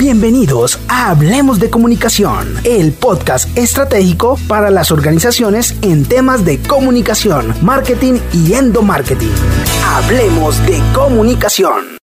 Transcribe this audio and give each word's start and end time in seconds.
Bienvenidos 0.00 0.80
a 0.88 1.10
Hablemos 1.10 1.60
de 1.60 1.68
Comunicación, 1.68 2.54
el 2.64 2.90
podcast 2.94 3.54
estratégico 3.58 4.38
para 4.48 4.70
las 4.70 4.92
organizaciones 4.92 5.78
en 5.82 6.08
temas 6.08 6.42
de 6.42 6.58
comunicación, 6.58 7.54
marketing 7.60 8.14
y 8.32 8.54
endomarketing. 8.54 9.34
Hablemos 9.84 10.58
de 10.66 10.80
Comunicación. 10.94 11.98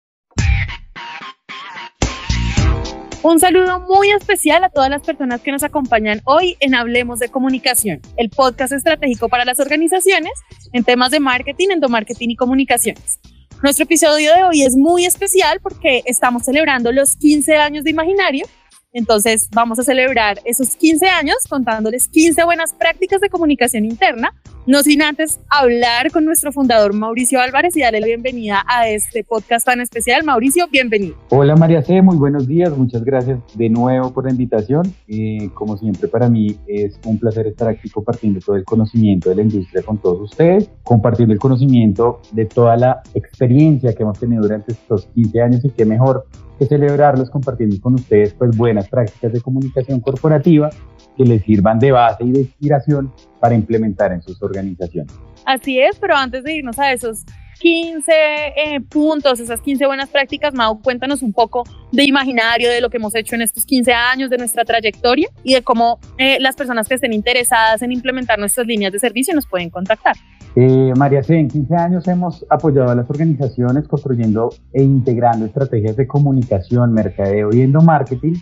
Un 3.22 3.40
saludo 3.40 3.82
muy 3.82 4.10
especial 4.10 4.64
a 4.64 4.70
todas 4.70 4.90
las 4.90 5.04
personas 5.04 5.42
que 5.42 5.52
nos 5.52 5.62
acompañan 5.62 6.20
hoy 6.24 6.58
en 6.62 6.74
Hablemos 6.74 7.20
de 7.20 7.30
Comunicación, 7.30 8.02
el 8.18 8.32
podcast 8.32 8.74
estratégico 8.74 9.30
para 9.30 9.46
las 9.46 9.60
organizaciones 9.60 10.34
en 10.72 10.84
temas 10.84 11.12
de 11.12 11.20
marketing, 11.20 11.68
endomarketing 11.70 12.32
y 12.32 12.36
comunicaciones. 12.36 13.20
Nuestro 13.64 13.86
episodio 13.86 14.36
de 14.36 14.44
hoy 14.44 14.64
es 14.64 14.76
muy 14.76 15.06
especial 15.06 15.62
porque 15.62 16.04
estamos 16.06 16.44
celebrando 16.44 16.92
los 16.92 17.16
15 17.16 17.56
años 17.56 17.86
de 17.86 17.92
Imaginario. 17.92 18.46
Entonces 18.92 19.48
vamos 19.54 19.80
a 19.80 19.84
celebrar 19.84 20.42
esos 20.44 20.76
15 20.76 21.08
años 21.08 21.38
contándoles 21.50 22.10
15 22.10 22.44
buenas 22.44 22.74
prácticas 22.74 23.22
de 23.22 23.30
comunicación 23.30 23.86
interna 23.86 24.34
no 24.66 24.82
sin 24.82 25.02
antes 25.02 25.42
hablar 25.50 26.10
con 26.12 26.24
nuestro 26.24 26.52
fundador 26.54 26.94
Mauricio 26.94 27.42
Álvarez 27.42 27.76
y 27.76 27.82
darle 27.82 28.00
la 28.00 28.08
bienvenida 28.08 28.64
a 28.66 28.88
este 28.88 29.24
podcast 29.24 29.66
tan 29.66 29.82
especial. 29.82 30.24
Mauricio, 30.24 30.68
bienvenido. 30.72 31.16
Hola 31.30 31.56
María 31.56 31.82
C, 31.82 32.02
muy 32.02 32.16
buenos 32.16 32.48
días. 32.48 32.76
Muchas 32.78 33.04
gracias 33.04 33.40
de 33.56 33.70
nuevo 33.70 34.14
por 34.14 34.24
la 34.26 34.32
invitación. 34.32 34.94
Eh, 35.08 35.50
como 35.54 35.78
siempre 35.78 36.08
para 36.08 36.30
mí 36.30 36.56
es 36.68 36.98
un 37.06 37.20
placer 37.20 37.48
estar 37.48 37.68
aquí 37.68 37.90
compartiendo 37.90 38.40
todo 38.40 38.56
el 38.56 38.64
conocimiento 38.64 39.30
de 39.30 39.36
la 39.36 39.42
industria 39.42 39.84
con 39.84 39.98
todos 39.98 40.22
ustedes, 40.22 40.70
compartiendo 40.84 41.34
el 41.34 41.40
conocimiento 41.40 42.22
de 42.32 42.46
toda 42.46 42.78
la 42.78 43.02
experiencia 43.14 43.94
que 43.94 44.04
hemos 44.04 44.18
tenido 44.18 44.44
durante 44.44 44.72
estos 44.72 45.08
15 45.08 45.42
años 45.42 45.66
y 45.66 45.72
qué 45.72 45.86
mejor 45.86 46.26
que 46.58 46.68
celebrarlos 46.68 47.30
compartiendo 47.30 47.76
con 47.82 47.96
ustedes 47.96 48.34
pues 48.34 48.56
buenas 48.56 48.88
prácticas 48.88 49.34
de 49.34 49.42
comunicación 49.42 50.00
corporativa 50.00 50.70
que 51.18 51.24
les 51.24 51.44
sirvan 51.44 51.80
de 51.80 51.92
base 51.92 52.24
y 52.24 52.32
de 52.32 52.40
inspiración 52.42 53.12
para 53.40 53.56
implementar 53.56 54.12
en 54.12 54.22
sus 54.22 54.42
organizaciones. 54.42 55.14
Así 55.46 55.80
es, 55.80 55.98
pero 56.00 56.16
antes 56.16 56.44
de 56.44 56.56
irnos 56.56 56.80
a 56.80 56.92
esos 56.92 57.26
15 57.60 58.12
eh, 58.12 58.82
puntos, 58.90 59.40
esas 59.40 59.62
15 59.62 59.86
buenas 59.86 60.10
prácticas, 60.10 60.54
Mau, 60.54 60.82
cuéntanos 60.82 61.22
un 61.22 61.32
poco 61.32 61.64
de 61.92 62.04
imaginario, 62.04 62.70
de 62.70 62.82
lo 62.82 62.90
que 62.90 62.98
hemos 62.98 63.16
hecho 63.16 63.36
en 63.36 63.42
estos 63.42 63.66
15 63.66 63.94
años, 63.94 64.30
de 64.30 64.38
nuestra 64.38 64.66
trayectoria 64.66 65.30
y 65.44 65.54
de 65.54 65.62
cómo 65.62 66.00
eh, 66.18 66.38
las 66.42 66.56
personas 66.56 66.88
que 66.88 66.96
estén 66.96 67.14
interesadas 67.14 67.82
en 67.82 67.92
implementar 67.92 68.38
nuestras 68.38 68.68
líneas 68.68 68.92
de 68.92 69.00
servicio 69.00 69.34
nos 69.34 69.48
pueden 69.48 69.70
contactar. 69.70 70.16
Eh, 70.56 70.94
María 70.98 71.24
C, 71.24 71.40
en 71.40 71.48
15 71.48 71.76
años 71.76 72.08
hemos 72.08 72.46
apoyado 72.50 72.92
a 72.92 72.96
las 72.96 73.10
organizaciones 73.10 73.88
construyendo 73.88 74.50
e 74.72 74.84
integrando 74.84 75.46
estrategias 75.46 75.96
de 75.96 76.06
comunicación, 76.06 76.94
mercadeo 76.94 77.50
y 77.54 77.62
endomarketing 77.62 78.36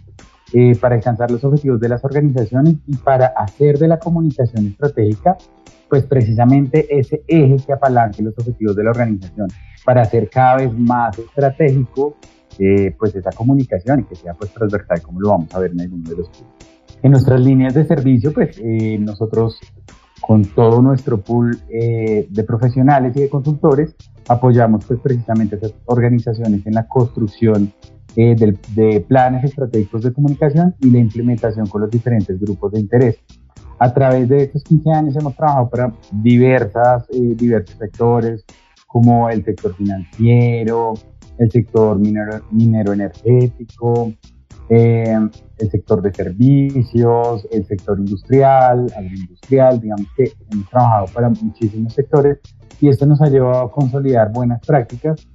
eh, 0.54 0.76
para 0.76 0.96
alcanzar 0.96 1.32
los 1.32 1.44
objetivos 1.44 1.80
de 1.80 1.88
las 1.88 2.04
organizaciones 2.04 2.76
y 2.86 2.98
para 2.98 3.28
hacer 3.28 3.78
de 3.78 3.88
la 3.88 4.00
comunicación 4.00 4.68
estratégica, 4.68 5.38
pues 5.90 6.04
precisamente 6.04 6.88
ese 6.90 7.24
eje 7.28 7.58
que 7.66 7.74
apalanque 7.74 8.22
los 8.22 8.38
objetivos 8.38 8.76
de 8.76 8.84
la 8.84 8.90
organización, 8.90 9.48
para 9.86 10.02
hacer 10.02 10.30
cada 10.30 10.58
vez 10.58 10.74
más 10.78 11.18
estratégico 11.18 12.18
eh, 12.60 12.94
pues 13.00 13.16
esa 13.16 13.32
comunicación 13.32 14.02
y 14.02 14.04
que 14.04 14.16
sea 14.16 14.34
pues 14.34 14.52
transversal, 14.54 15.02
como 15.02 15.22
lo 15.22 15.30
vamos 15.30 15.56
a 15.56 15.60
ver 15.60 15.72
en 15.72 15.82
algunos 15.82 16.10
de 16.10 16.18
los 16.18 16.28
puntos. 16.28 16.68
En 17.02 17.12
nuestras 17.12 17.40
líneas 17.40 17.74
de 17.74 17.86
servicio, 17.86 18.34
pues 18.34 18.60
eh, 18.62 18.98
nosotros 19.00 19.58
con 20.20 20.44
todo 20.44 20.82
nuestro 20.82 21.20
pool 21.20 21.58
de 21.68 22.44
profesionales 22.46 23.16
y 23.16 23.22
de 23.22 23.30
consultores, 23.30 23.96
apoyamos 24.28 24.86
pues 24.86 25.00
precisamente 25.00 25.56
a 25.56 25.58
esas 25.58 25.74
organizaciones 25.86 26.66
en 26.68 26.74
la 26.74 26.88
construcción 26.88 27.74
eh, 28.16 28.36
de 28.36 29.00
planes 29.02 29.44
estratégicos 29.44 30.04
de 30.04 30.14
comunicación 30.14 30.76
y 30.80 30.90
la 30.90 31.00
implementación 31.00 31.68
con 31.68 31.82
los 31.82 31.92
diferentes 31.92 32.40
grupos 32.40 32.74
de 32.74 32.80
interés. 32.82 33.18
A 33.80 33.94
través 33.94 34.30
de 34.30 34.44
estos 34.44 34.64
15 34.64 34.92
años 34.92 35.16
hemos 35.16 35.36
trabajado 35.36 35.70
para 35.70 35.94
diversas, 36.12 37.06
eh, 37.10 37.34
diversos 37.36 37.78
sectores, 37.78 38.46
como 38.86 39.30
el 39.30 39.44
sector 39.44 39.74
financiero, 39.76 40.94
el 41.40 41.50
sector 41.50 41.98
minero, 41.98 42.42
minero 42.52 42.94
energético, 42.94 44.14
eh, 44.70 45.18
el 45.58 45.72
sector 45.72 46.02
de 46.02 46.14
servicios, 46.14 47.48
el 47.52 47.66
sector 47.66 47.98
industrial, 47.98 48.86
agroindustrial, 48.96 49.82
digamos 49.82 50.08
que 50.16 50.32
hemos 50.52 50.70
trabajado 50.70 51.06
para 51.14 51.30
muchísimos 51.30 51.94
sectores 51.94 52.40
y 52.80 52.90
esto 52.90 53.06
nos 53.06 53.22
ha 53.22 53.30
llevado 53.30 53.62
a 53.62 53.72
consolidar 53.72 54.32
buenas 54.32 54.60
prácticas 54.66 55.28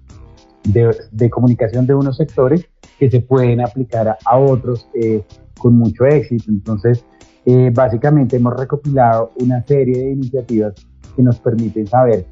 de, 0.72 1.31
comunicación 1.31 1.87
de 1.87 1.94
unos 1.94 2.16
sectores 2.16 2.66
que 2.99 3.10
se 3.10 3.21
pueden 3.21 3.60
aplicar 3.60 4.16
a, 4.25 4.38
otros 4.38 4.88
eh, 4.94 5.22
con 5.59 5.77
mucho 5.77 6.04
éxito. 6.06 6.44
Entonces, 6.49 7.04
eh, 7.44 7.71
básicamente 7.72 8.37
hemos 8.37 8.56
recopilado 8.59 9.32
una 9.41 9.62
serie 9.65 9.99
de 9.99 10.12
iniciativas 10.12 10.75
que 11.15 11.22
nos 11.22 11.38
permiten 11.38 11.87
saber 11.87 12.27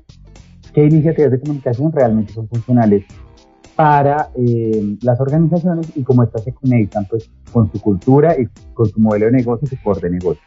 qué 0.73 0.85
iniciativas 0.85 1.31
de 1.31 1.41
comunicación 1.41 1.93
realmente 1.93 2.33
son 2.33 2.49
funcionales 2.49 3.05
para 3.77 4.31
eh, 4.37 4.97
las 5.03 5.21
organizaciones 5.21 5.91
y 5.97 6.03
cómo 6.03 6.23
estas 6.23 6.45
se 6.45 6.53
conectan 6.53 7.07
pues, 7.09 7.31
con 7.53 7.71
su 7.71 7.81
cultura 7.81 8.37
y 8.39 8.47
con 8.73 8.87
su 8.87 9.01
modelo 9.01 9.27
de 9.27 9.33
negocio 9.33 9.69
y 9.71 9.77
su 9.77 9.83
core 9.83 10.01
de 10.03 10.11
negocio. 10.11 10.43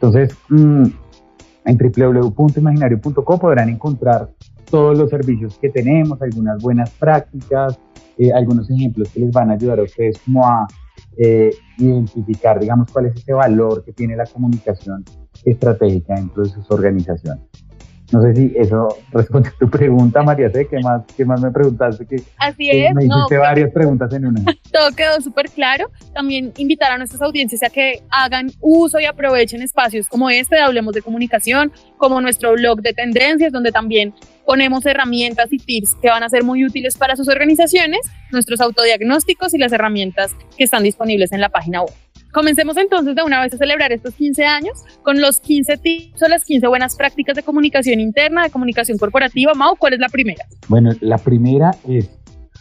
Entonces, 0.00 0.36
mm, 0.48 0.84
en 1.66 1.78
www.imaginario.co 1.78 3.38
podrán 3.38 3.68
encontrar 3.68 4.30
todos 4.64 4.98
los 4.98 5.10
servicios 5.10 5.58
que 5.58 5.70
tenemos, 5.70 6.20
algunas 6.20 6.62
buenas 6.62 6.90
prácticas, 6.90 7.78
eh, 8.18 8.32
algunos 8.32 8.70
ejemplos 8.70 9.08
que 9.10 9.20
les 9.20 9.30
van 9.30 9.50
a 9.50 9.54
ayudar 9.54 9.80
a 9.80 9.82
ustedes 9.82 10.18
como 10.24 10.46
a 10.46 10.66
eh, 11.16 11.50
identificar, 11.78 12.58
digamos, 12.58 12.90
cuál 12.92 13.06
es 13.06 13.16
ese 13.16 13.32
valor 13.32 13.84
que 13.84 13.92
tiene 13.92 14.16
la 14.16 14.26
comunicación 14.26 15.04
estratégica 15.44 16.14
dentro 16.14 16.42
de 16.42 16.50
sus 16.50 16.70
organizaciones. 16.70 17.44
No 18.12 18.22
sé 18.22 18.34
si 18.34 18.52
eso 18.56 18.96
responde 19.12 19.48
a 19.48 19.52
tu 19.58 19.68
pregunta, 19.68 20.22
María. 20.22 20.50
¿Qué 20.52 20.78
más, 20.82 21.02
qué 21.16 21.24
más 21.24 21.40
me 21.40 21.50
preguntaste? 21.50 22.06
Que, 22.06 22.22
Así 22.36 22.70
es. 22.70 22.94
me 22.94 23.06
hiciste 23.06 23.38
varias 23.38 23.72
preguntas 23.72 24.12
en 24.12 24.26
una. 24.26 24.40
Todo 24.72 24.90
quedó 24.94 25.20
súper 25.20 25.50
claro. 25.50 25.90
También 26.12 26.52
invitar 26.56 26.92
a 26.92 26.98
nuestras 26.98 27.22
audiencias 27.22 27.62
a 27.62 27.70
que 27.70 28.02
hagan 28.10 28.50
uso 28.60 29.00
y 29.00 29.06
aprovechen 29.06 29.62
espacios 29.62 30.08
como 30.08 30.28
este 30.30 30.56
de 30.56 30.62
Hablemos 30.62 30.94
de 30.94 31.02
Comunicación, 31.02 31.72
como 31.96 32.20
nuestro 32.20 32.52
blog 32.52 32.82
de 32.82 32.92
tendencias, 32.92 33.52
donde 33.52 33.72
también 33.72 34.14
ponemos 34.44 34.84
herramientas 34.86 35.52
y 35.52 35.58
tips 35.58 35.96
que 36.00 36.08
van 36.08 36.22
a 36.22 36.28
ser 36.28 36.44
muy 36.44 36.64
útiles 36.64 36.96
para 36.96 37.16
sus 37.16 37.28
organizaciones, 37.28 38.00
nuestros 38.30 38.60
autodiagnósticos 38.60 39.54
y 39.54 39.58
las 39.58 39.72
herramientas 39.72 40.34
que 40.56 40.64
están 40.64 40.82
disponibles 40.82 41.32
en 41.32 41.40
la 41.40 41.48
página 41.48 41.82
web. 41.82 41.94
Comencemos 42.32 42.76
entonces 42.76 43.14
de 43.14 43.22
una 43.22 43.40
vez 43.40 43.54
a 43.54 43.58
celebrar 43.58 43.92
estos 43.92 44.14
15 44.14 44.44
años 44.44 44.82
con 45.02 45.20
los 45.20 45.38
15 45.38 45.76
tips 45.76 46.20
o 46.20 46.28
las 46.28 46.44
15 46.44 46.66
buenas 46.66 46.96
prácticas 46.96 47.36
de 47.36 47.44
comunicación 47.44 48.00
interna, 48.00 48.42
de 48.42 48.50
comunicación 48.50 48.98
corporativa. 48.98 49.54
Mau, 49.54 49.76
¿cuál 49.76 49.92
es 49.92 50.00
la 50.00 50.08
primera? 50.08 50.44
Bueno, 50.66 50.90
la 51.00 51.18
primera 51.18 51.70
es 51.88 52.10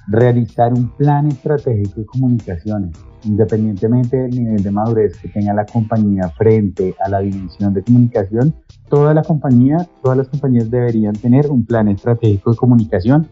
realizar 0.08 0.74
un 0.74 0.90
plan 0.90 1.28
estratégico 1.28 2.02
de 2.02 2.06
comunicaciones, 2.06 2.92
independientemente 3.24 4.18
del 4.18 4.32
nivel 4.32 4.64
de 4.64 4.72
madurez 4.72 5.18
que 5.18 5.30
tenga 5.30 5.54
la 5.54 5.66
compañía 5.66 6.30
frente 6.38 6.96
a 7.00 7.10
la 7.10 7.20
dimensión 7.20 7.74
de 7.74 7.84
comunicación. 7.84 8.54
Toda 8.90 9.14
la 9.14 9.24
compañía, 9.24 9.88
todas 10.02 10.18
las 10.18 10.28
compañías 10.28 10.70
deberían 10.70 11.14
tener 11.14 11.50
un 11.50 11.66
plan 11.66 11.88
estratégico 11.88 12.52
de 12.52 12.58
comunicación 12.58 13.28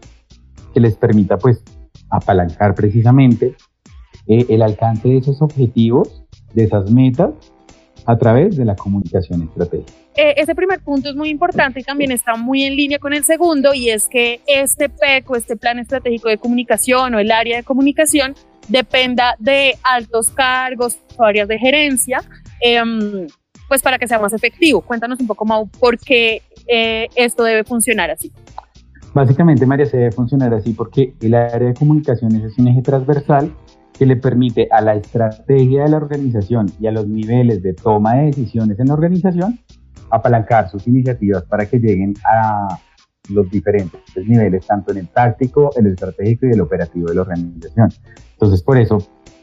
que 0.72 0.80
les 0.80 0.96
permita 0.96 1.36
pues 1.36 1.62
apalancar 2.10 2.74
precisamente 2.74 3.56
eh, 4.26 4.46
el 4.48 4.62
alcance 4.62 5.08
de 5.08 5.18
esos 5.18 5.42
objetivos 5.42 6.24
de 6.54 6.64
esas 6.64 6.90
metas 6.90 7.30
a 8.06 8.16
través 8.16 8.56
de 8.56 8.64
la 8.64 8.76
comunicación 8.76 9.42
estratégica. 9.42 10.01
Eh, 10.14 10.34
ese 10.36 10.54
primer 10.54 10.80
punto 10.80 11.08
es 11.08 11.16
muy 11.16 11.30
importante 11.30 11.80
y 11.80 11.84
también 11.84 12.12
está 12.12 12.36
muy 12.36 12.64
en 12.64 12.76
línea 12.76 12.98
con 12.98 13.14
el 13.14 13.24
segundo 13.24 13.72
y 13.72 13.88
es 13.88 14.08
que 14.08 14.40
este 14.46 14.90
PEC 14.90 15.30
o 15.30 15.36
este 15.36 15.56
plan 15.56 15.78
estratégico 15.78 16.28
de 16.28 16.36
comunicación 16.36 17.14
o 17.14 17.18
el 17.18 17.30
área 17.30 17.56
de 17.56 17.62
comunicación 17.62 18.34
dependa 18.68 19.36
de 19.38 19.74
altos 19.82 20.30
cargos 20.30 20.98
o 21.16 21.24
áreas 21.24 21.48
de 21.48 21.58
gerencia, 21.58 22.22
em, 22.60 23.26
pues 23.68 23.82
para 23.82 23.98
que 23.98 24.06
sea 24.06 24.18
más 24.18 24.34
efectivo. 24.34 24.82
Cuéntanos 24.82 25.18
un 25.18 25.26
poco, 25.26 25.46
Mau, 25.46 25.66
por 25.68 25.98
qué 25.98 26.42
eh, 26.68 27.08
esto 27.16 27.42
debe 27.42 27.64
funcionar 27.64 28.10
así. 28.10 28.30
Básicamente, 29.14 29.64
María, 29.64 29.86
se 29.86 29.96
debe 29.96 30.12
funcionar 30.12 30.52
así 30.52 30.72
porque 30.72 31.14
el 31.22 31.34
área 31.34 31.68
de 31.68 31.74
comunicaciones 31.74 32.44
es 32.44 32.58
un 32.58 32.68
eje 32.68 32.82
transversal 32.82 33.54
que 33.98 34.06
le 34.06 34.16
permite 34.16 34.68
a 34.70 34.80
la 34.82 34.94
estrategia 34.94 35.84
de 35.84 35.90
la 35.90 35.96
organización 35.96 36.66
y 36.80 36.86
a 36.86 36.92
los 36.92 37.06
niveles 37.06 37.62
de 37.62 37.74
toma 37.74 38.14
de 38.14 38.26
decisiones 38.26 38.78
en 38.78 38.88
la 38.88 38.94
organización 38.94 39.58
apalancar 40.12 40.70
sus 40.70 40.86
iniciativas 40.86 41.42
para 41.44 41.66
que 41.66 41.78
lleguen 41.78 42.14
a 42.24 42.78
los 43.30 43.50
diferentes 43.50 44.00
niveles, 44.16 44.66
tanto 44.66 44.92
en 44.92 44.98
el 44.98 45.08
táctico, 45.08 45.70
el 45.76 45.86
estratégico 45.86 46.46
y 46.46 46.50
el 46.50 46.60
operativo 46.60 47.08
de 47.08 47.14
la 47.14 47.22
organización. 47.22 47.88
Entonces, 48.32 48.62
por 48.62 48.78
eso, 48.78 48.98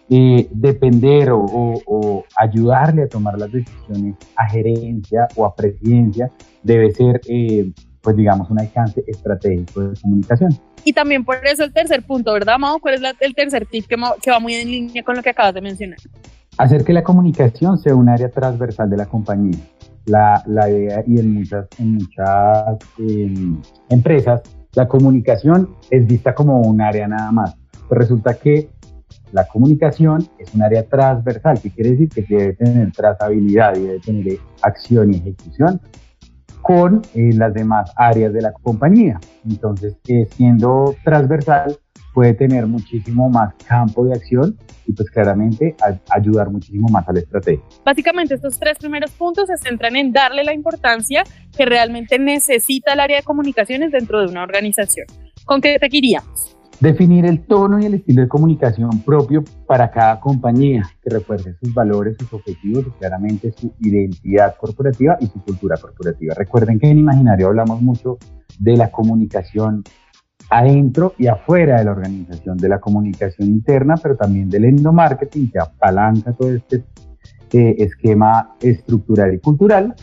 eh, 0.09 0.47
depender 0.51 1.29
o, 1.31 2.23
ayudarle 2.35 3.03
a 3.03 3.07
tomar 3.07 3.37
las 3.37 3.51
decisiones 3.51 4.15
a 4.35 4.47
gerencia 4.49 5.27
o 5.35 5.45
a 5.45 5.55
presidencia 5.55 6.29
debe 6.63 6.91
ser 6.91 7.21
eh, 7.27 7.71
pues 8.01 8.15
digamos, 8.15 8.49
un 8.49 8.59
alcance 8.59 9.03
estratégico 9.07 9.81
de 9.81 9.99
comunicación. 10.01 10.49
Y 10.83 10.93
también 10.93 11.25
por 11.25 11.45
eso 11.45 11.63
el 11.63 11.73
tercer 11.73 12.03
punto, 12.03 12.33
¿verdad, 12.33 12.57
Mau? 12.57 12.79
¿Cuál 12.79 12.95
es 12.95 13.01
el 13.19 13.35
tercer 13.35 13.65
tip 13.65 13.85
que, 13.85 13.97
que 14.21 14.31
va 14.31 14.39
muy 14.39 14.55
en 14.55 14.71
línea 14.71 15.03
con 15.03 15.15
lo 15.15 15.21
que 15.21 15.29
acabas 15.29 15.53
de 15.53 15.61
mencionar? 15.61 15.99
Hacer 16.57 16.83
que 16.83 16.93
la 16.93 17.03
comunicación 17.03 17.77
sea 17.77 17.95
un 17.95 18.09
área 18.09 18.29
transversal 18.29 18.89
de 18.89 18.97
la 18.97 19.05
compañía. 19.05 19.59
La, 20.09 20.43
la 20.47 20.69
idea, 20.69 21.03
y 21.05 21.19
en 21.19 21.33
muchas, 21.33 21.67
en 21.77 21.93
muchas 21.93 22.77
em, 22.97 23.61
empresas, 23.89 24.41
la 24.73 24.87
comunicación 24.87 25.69
es 25.89 26.05
vista 26.07 26.33
como 26.33 26.61
un 26.61 26.81
área 26.81 27.07
nada 27.07 27.31
más. 27.31 27.55
Pero 27.87 28.01
resulta 28.01 28.33
que 28.33 28.69
la 29.31 29.45
comunicación 29.47 30.27
es 30.39 30.53
un 30.53 30.63
área 30.63 30.83
transversal, 30.83 31.59
que 31.61 31.69
quiere 31.69 31.91
decir 31.91 32.09
que 32.09 32.23
debe 32.23 32.53
tener 32.53 32.91
trazabilidad 32.91 33.75
y 33.75 33.81
debe 33.81 33.99
tener 33.99 34.39
acción 34.61 35.13
y 35.13 35.17
ejecución 35.17 35.79
con 36.61 37.01
eh, 37.13 37.31
las 37.33 37.53
demás 37.53 37.91
áreas 37.95 38.33
de 38.33 38.41
la 38.41 38.51
compañía. 38.51 39.19
Entonces, 39.47 39.95
eh, 40.07 40.27
siendo 40.31 40.95
transversal, 41.03 41.77
puede 42.13 42.33
tener 42.33 42.67
muchísimo 42.67 43.29
más 43.29 43.53
campo 43.67 44.05
de 44.05 44.13
acción 44.13 44.57
y 44.85 44.93
pues 44.93 45.09
claramente 45.11 45.75
ayudar 46.09 46.49
muchísimo 46.49 46.87
más 46.89 47.07
a 47.07 47.13
la 47.13 47.19
estrategia. 47.19 47.63
Básicamente 47.85 48.35
estos 48.35 48.59
tres 48.59 48.77
primeros 48.77 49.11
puntos 49.11 49.47
se 49.47 49.57
centran 49.57 49.95
en 49.95 50.11
darle 50.11 50.43
la 50.43 50.53
importancia 50.53 51.23
que 51.55 51.65
realmente 51.65 52.17
necesita 52.17 52.93
el 52.93 52.99
área 52.99 53.17
de 53.17 53.23
comunicaciones 53.23 53.91
dentro 53.91 54.19
de 54.21 54.27
una 54.27 54.43
organización. 54.43 55.05
¿Con 55.45 55.61
qué 55.61 55.73
te 55.73 55.85
seguiríamos? 55.85 56.55
Definir 56.79 57.25
el 57.25 57.41
tono 57.41 57.77
y 57.79 57.85
el 57.85 57.95
estilo 57.95 58.21
de 58.21 58.29
comunicación 58.29 59.01
propio 59.03 59.43
para 59.67 59.91
cada 59.91 60.17
compañía, 60.21 60.89
que 61.03 61.09
refuerce 61.09 61.53
sus 61.61 61.73
valores, 61.73 62.15
sus 62.17 62.31
objetivos 62.31 62.85
y 62.87 62.91
claramente 62.91 63.51
su 63.51 63.73
identidad 63.81 64.55
corporativa 64.55 65.17
y 65.19 65.27
su 65.27 65.43
cultura 65.43 65.75
corporativa. 65.75 66.33
Recuerden 66.35 66.79
que 66.79 66.87
en 66.87 66.99
Imaginario 66.99 67.47
hablamos 67.47 67.81
mucho 67.81 68.17
de 68.59 68.77
la 68.77 68.91
comunicación 68.91 69.83
adentro 70.49 71.13
y 71.17 71.27
afuera 71.27 71.77
de 71.77 71.85
la 71.85 71.91
organización, 71.91 72.57
de 72.57 72.69
la 72.69 72.79
comunicación 72.79 73.47
interna, 73.47 73.95
pero 74.01 74.15
también 74.15 74.49
del 74.49 74.65
endomarketing 74.65 75.51
que 75.51 75.59
apalanca 75.59 76.33
todo 76.33 76.53
este 76.53 76.83
eh, 77.51 77.75
esquema 77.79 78.55
estructural 78.61 79.33
y 79.33 79.39
cultural, 79.39 79.95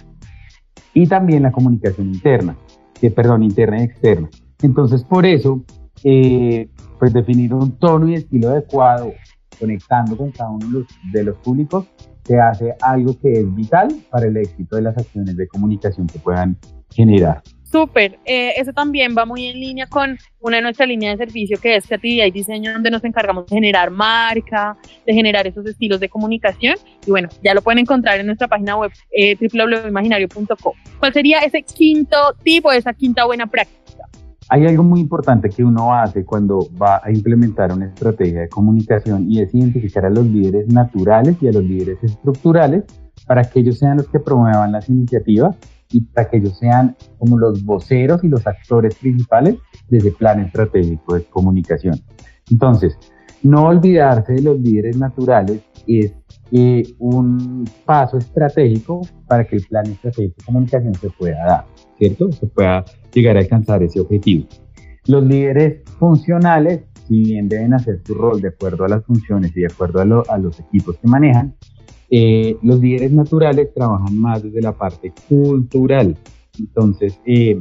y 0.95 1.07
también 1.07 1.43
la 1.43 1.53
comunicación 1.53 2.09
interna, 2.09 2.57
que, 3.01 3.11
perdón, 3.11 3.43
interna 3.43 3.81
y 3.81 3.85
externa. 3.85 4.29
Entonces, 4.63 5.05
por 5.05 5.27
eso, 5.27 5.63
eh, 6.03 6.69
pues 6.99 7.13
definir 7.13 7.53
un 7.53 7.73
tono 7.79 8.09
y 8.09 8.15
estilo 8.15 8.49
adecuado, 8.49 9.13
conectando 9.59 10.17
con 10.17 10.31
cada 10.31 10.51
uno 10.51 10.85
de 11.13 11.25
los, 11.25 11.37
públicos, 11.39 11.87
se 12.25 12.41
hace 12.41 12.75
algo 12.81 13.19
que 13.21 13.33
es 13.33 13.55
vital 13.55 13.89
para 14.11 14.27
el 14.27 14.37
éxito 14.37 14.77
de 14.77 14.83
las 14.83 14.97
acciones 14.97 15.37
de 15.37 15.47
comunicación 15.47 16.07
que 16.07 16.19
puedan 16.19 16.57
generar. 16.91 17.43
Súper, 17.71 18.21
eh, 18.25 18.53
eso 18.57 18.73
también 18.73 19.15
va 19.19 19.27
muy 19.27 19.47
en 19.47 19.59
línea 19.59 19.87
con 19.89 20.17
una 20.41 20.57
de 20.57 20.63
nuestras 20.63 20.89
líneas 20.89 21.19
de 21.19 21.27
servicio 21.27 21.59
que 21.61 21.75
es 21.75 21.87
creatividad 21.87 22.27
y 22.27 22.31
diseño, 22.31 22.73
donde 22.73 22.93
nos 22.93 23.03
encargamos 23.03 23.47
de 23.47 23.57
generar 23.57 23.91
marca, 23.91 24.77
de 25.05 25.13
generar 25.13 25.49
esos 25.49 25.67
estilos 25.67 25.99
de 25.99 26.09
comunicación. 26.09 26.77
Y 27.05 27.11
bueno, 27.11 27.29
ya 27.43 27.55
lo 27.55 27.63
pueden 27.63 27.81
encontrar 27.81 28.21
en 28.21 28.27
nuestra 28.27 28.47
página 28.47 28.77
web 28.77 28.93
eh, 29.11 29.37
www.imaginario.com. 29.41 30.73
¿Cuál 31.01 31.13
sería 31.13 31.41
ese 31.41 31.63
quinto 31.63 32.17
tipo, 32.45 32.71
esa 32.71 32.93
quinta 32.93 33.25
buena 33.25 33.49
práctica? 33.49 34.05
Hay 34.49 34.65
algo 34.65 34.85
muy 34.85 35.01
importante 35.01 35.51
que 35.51 35.65
uno 35.65 35.93
hace 35.93 36.25
cuando 36.25 36.69
va 36.81 37.01
a 37.03 37.11
implementar 37.11 37.73
una 37.73 37.87
estrategia 37.87 38.43
de 38.43 38.49
comunicación 38.49 39.29
y 39.29 39.41
es 39.41 39.53
identificar 39.53 40.07
a 40.07 40.11
los 40.11 40.25
líderes 40.25 40.69
naturales 40.69 41.37
y 41.41 41.49
a 41.49 41.53
los 41.53 41.65
líderes 41.65 41.99
estructurales 42.01 42.85
para 43.27 43.43
que 43.43 43.59
ellos 43.59 43.79
sean 43.81 43.97
los 43.97 44.07
que 44.09 44.21
promuevan 44.21 44.71
las 44.71 44.89
iniciativas 44.89 45.57
y 45.91 46.01
para 46.01 46.29
que 46.29 46.39
ellos 46.39 46.59
sean 46.59 46.97
como 47.19 47.39
los 47.39 47.65
voceros 47.65 48.23
y 48.25 48.29
los 48.29 48.47
actores 48.47 48.95
principales 48.97 49.57
de 49.89 49.99
ese 49.99 50.13
plan 50.13 50.41
estratégico 50.41 51.15
de 51.15 51.25
comunicación. 51.25 52.01
Entonces, 52.51 52.99
no 53.43 53.67
olvidarse 53.67 54.35
de 54.35 54.43
los 54.43 54.59
líderes 54.59 54.97
naturales 54.97 55.63
es 55.87 56.13
eh, 56.53 56.83
un 56.99 57.65
paso 57.85 58.19
estratégico 58.19 59.03
para 59.27 59.45
que 59.45 59.57
el 59.57 59.67
plan 59.67 59.87
estratégico 59.87 60.35
de 60.39 60.45
comunicación 60.45 60.95
se 60.95 61.11
pueda 61.11 61.45
dar, 61.45 61.67
¿cierto? 61.99 62.31
Se 62.33 62.47
pueda 62.47 62.85
llegar 63.13 63.37
a 63.37 63.41
alcanzar 63.41 63.83
ese 63.83 64.01
objetivo. 64.01 64.47
Los 65.07 65.25
líderes 65.25 65.83
funcionales, 65.99 66.83
si 67.07 67.23
bien 67.23 67.49
deben 67.49 67.75
hacer 67.75 68.01
su 68.05 68.15
rol 68.15 68.41
de 68.41 68.49
acuerdo 68.49 68.85
a 68.85 68.89
las 68.89 69.05
funciones 69.05 69.57
y 69.57 69.61
de 69.61 69.67
acuerdo 69.67 70.25
a, 70.29 70.39
los 70.39 70.61
equipos 70.61 70.99
que 70.99 71.09
manejan, 71.09 71.55
eh, 72.11 72.57
los 72.63 72.81
líderes 72.81 73.13
naturales 73.13 73.73
trabajan 73.75 74.17
más 74.19 74.43
desde 74.43 74.61
la 74.61 74.73
parte 74.73 75.13
cultural. 75.29 76.17
Entonces, 76.59 77.19
eh, 77.25 77.61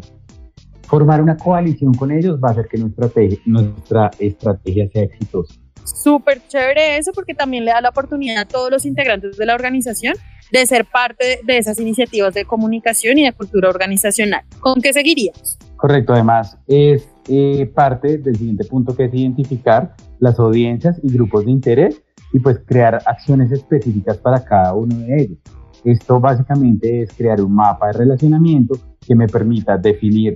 formar 0.87 1.21
una 1.21 1.37
coalición 1.37 1.93
con 1.93 2.11
ellos 2.11 2.39
va 2.43 2.49
a 2.49 2.51
hacer 2.51 2.67
que 2.67 2.77
nuestra 2.77 3.07
estrategia, 3.07 3.39
nuestra 3.45 4.11
estrategia 4.19 4.89
sea 4.89 5.03
exitosa. 5.03 5.55
Súper 5.83 6.41
chévere 6.47 6.97
eso 6.97 7.11
porque 7.13 7.33
también 7.33 7.65
le 7.65 7.71
da 7.71 7.81
la 7.81 7.89
oportunidad 7.89 8.37
a 8.37 8.45
todos 8.45 8.71
los 8.71 8.85
integrantes 8.85 9.37
de 9.37 9.45
la 9.45 9.53
organización 9.53 10.15
de 10.51 10.65
ser 10.65 10.85
parte 10.85 11.39
de 11.43 11.57
esas 11.57 11.79
iniciativas 11.79 12.33
de 12.33 12.45
comunicación 12.45 13.17
y 13.17 13.23
de 13.23 13.33
cultura 13.33 13.69
organizacional. 13.69 14.43
¿Con 14.59 14.81
qué 14.81 14.93
seguiríamos? 14.93 15.57
Correcto, 15.75 16.13
además 16.13 16.57
es 16.67 17.07
eh, 17.27 17.69
parte 17.73 18.17
del 18.17 18.35
siguiente 18.35 18.65
punto 18.65 18.95
que 18.95 19.05
es 19.05 19.13
identificar 19.13 19.95
las 20.19 20.39
audiencias 20.39 20.99
y 21.03 21.11
grupos 21.11 21.45
de 21.45 21.51
interés 21.51 22.01
y 22.35 22.39
pues 22.39 22.59
crear 22.65 22.99
acciones 23.05 23.49
específicas 23.49 24.17
para 24.17 24.43
cada 24.43 24.73
uno 24.73 24.93
de 24.97 25.21
ellos. 25.21 25.37
Esto 25.85 26.19
básicamente 26.19 27.03
es 27.03 27.13
crear 27.13 27.39
un 27.39 27.55
mapa 27.55 27.87
de 27.87 27.93
relacionamiento 27.93 28.75
que 28.99 29.15
me 29.15 29.25
permita 29.25 29.77
definir 29.77 30.35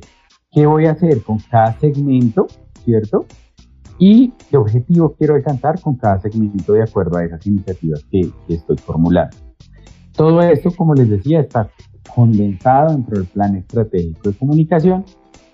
qué 0.50 0.66
voy 0.66 0.86
a 0.86 0.92
hacer 0.92 1.22
con 1.24 1.40
cada 1.40 1.78
segmento, 1.78 2.48
¿cierto? 2.86 3.26
y 3.98 4.32
qué 4.50 4.56
objetivo 4.56 5.14
quiero 5.18 5.36
alcanzar 5.36 5.82
con 5.82 5.98
cada 5.98 6.22
segmento 6.22 6.72
de 6.72 6.84
acuerdo 6.84 7.18
a 7.18 7.26
esas 7.26 7.46
iniciativas 7.46 8.06
que, 8.10 8.32
estoy 8.48 8.78
formulando. 8.78 9.36
Todo 10.14 10.42
esto, 10.42 10.72
como 10.72 10.94
les 10.94 11.10
decía, 11.10 11.42
está 11.42 11.70
condensado 12.16 12.94
dentro 12.94 13.18
del 13.18 13.28
plan 13.28 13.58
estratégico 13.58 14.30
de 14.30 14.38
comunicación, 14.38 15.04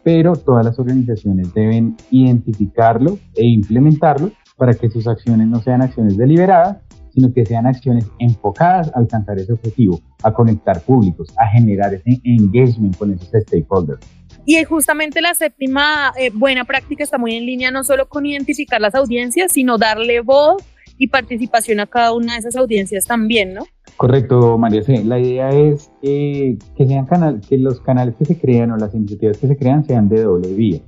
pero 0.04 0.36
todas 0.36 0.64
las 0.64 0.78
organizaciones 0.78 1.52
deben 1.56 1.98
identificarlo 2.12 3.18
e 3.34 3.48
implementarlo 3.48 4.30
para 4.58 4.74
que 4.74 4.90
sus 4.90 5.08
acciones 5.08 5.48
no 5.48 5.62
sean 5.62 5.82
acciones 5.82 6.18
deliberadas, 6.18 6.78
sino 7.14 7.34
que 7.34 7.46
sean 7.46 7.66
acciones 7.66 8.06
enfocadas 8.20 8.92
a 8.94 9.00
alcanzar 9.00 9.40
ese 9.40 9.54
objetivo, 9.54 10.02
a 10.24 10.34
conectar 10.34 10.82
públicos, 10.82 11.30
a 11.38 11.48
generar 11.48 11.94
ese 11.94 12.20
engagement 12.24 12.98
con 12.98 13.14
esos 13.14 13.30
stakeholders. 13.44 14.06
Y 14.46 14.64
justamente 14.64 15.22
la 15.22 15.34
séptima 15.34 16.14
eh, 16.20 16.30
buena 16.34 16.66
práctica 16.66 17.04
está 17.04 17.18
muy 17.18 17.36
en 17.36 17.46
línea 17.46 17.72
no 17.72 17.84
solo 17.84 18.08
con 18.08 18.26
identificar 18.26 18.80
las 18.80 18.94
audiencias, 18.94 19.52
sino 19.52 19.78
darle 19.78 20.20
voz 20.22 20.62
y 20.98 21.08
participación 21.08 21.80
a 21.80 21.88
cada 21.88 22.14
una 22.14 22.34
de 22.34 22.40
esas 22.40 22.56
audiencias 22.56 23.06
también, 23.06 23.54
¿no? 23.54 23.64
Correcto, 23.98 24.58
María 24.58 24.84
C. 24.84 25.04
La 25.04 25.20
idea 25.20 25.50
es 25.50 25.92
que, 26.02 26.58
sean 26.78 27.06
canal, 27.06 27.42
que 27.48 27.58
los 27.58 27.80
canales 27.82 28.16
que 28.16 28.26
se 28.26 28.38
crean 28.38 28.72
o 28.72 28.78
las 28.78 28.94
iniciativas 28.94 29.38
que 29.38 29.48
se 29.48 29.58
crean 29.58 29.86
sean 29.86 30.10
de 30.10 30.22
doble 30.22 30.54
vía. 30.54 30.80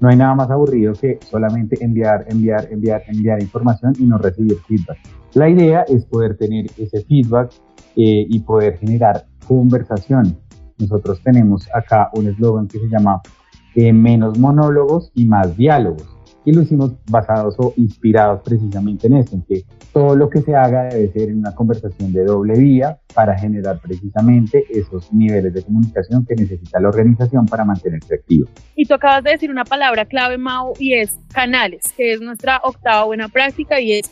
No 0.00 0.08
hay 0.08 0.16
nada 0.16 0.34
más 0.34 0.50
aburrido 0.50 0.92
que 0.94 1.18
solamente 1.28 1.82
enviar, 1.84 2.26
enviar, 2.28 2.68
enviar, 2.70 3.02
enviar 3.06 3.42
información 3.42 3.94
y 3.98 4.04
no 4.04 4.18
recibir 4.18 4.56
feedback. 4.66 4.98
La 5.34 5.48
idea 5.48 5.82
es 5.82 6.04
poder 6.04 6.36
tener 6.36 6.66
ese 6.76 7.02
feedback 7.02 7.52
eh, 7.96 8.26
y 8.28 8.38
poder 8.40 8.78
generar 8.78 9.26
conversación 9.46 10.36
nosotros 10.78 11.20
tenemos 11.22 11.68
acá 11.72 12.10
un 12.14 12.26
eslogan 12.26 12.66
que 12.66 12.78
se 12.78 12.88
llama 12.88 13.20
eh, 13.74 13.92
menos 13.92 14.38
monólogos 14.38 15.10
y 15.14 15.24
más 15.24 15.56
diálogos. 15.56 16.13
Y 16.44 16.52
lo 16.52 16.62
hicimos 16.62 16.92
basados 17.10 17.54
o 17.58 17.72
inspirados 17.76 18.42
precisamente 18.44 19.06
en 19.06 19.16
esto, 19.16 19.36
en 19.36 19.42
que 19.42 19.64
todo 19.92 20.14
lo 20.14 20.28
que 20.28 20.42
se 20.42 20.54
haga 20.54 20.84
debe 20.84 21.12
ser 21.12 21.30
en 21.30 21.38
una 21.38 21.54
conversación 21.54 22.12
de 22.12 22.24
doble 22.24 22.58
vía 22.58 22.98
para 23.14 23.38
generar 23.38 23.80
precisamente 23.80 24.64
esos 24.70 25.12
niveles 25.12 25.54
de 25.54 25.62
comunicación 25.62 26.26
que 26.26 26.34
necesita 26.34 26.80
la 26.80 26.88
organización 26.88 27.46
para 27.46 27.64
mantenerse 27.64 28.14
activo. 28.14 28.48
Y 28.74 28.86
tú 28.86 28.94
acabas 28.94 29.24
de 29.24 29.30
decir 29.30 29.50
una 29.50 29.64
palabra 29.64 30.04
clave, 30.04 30.36
Mau, 30.36 30.74
y 30.78 30.94
es 30.94 31.18
canales, 31.32 31.84
que 31.96 32.12
es 32.12 32.20
nuestra 32.20 32.60
octava 32.62 33.04
buena 33.04 33.28
práctica 33.28 33.80
y 33.80 33.92
es 33.92 34.10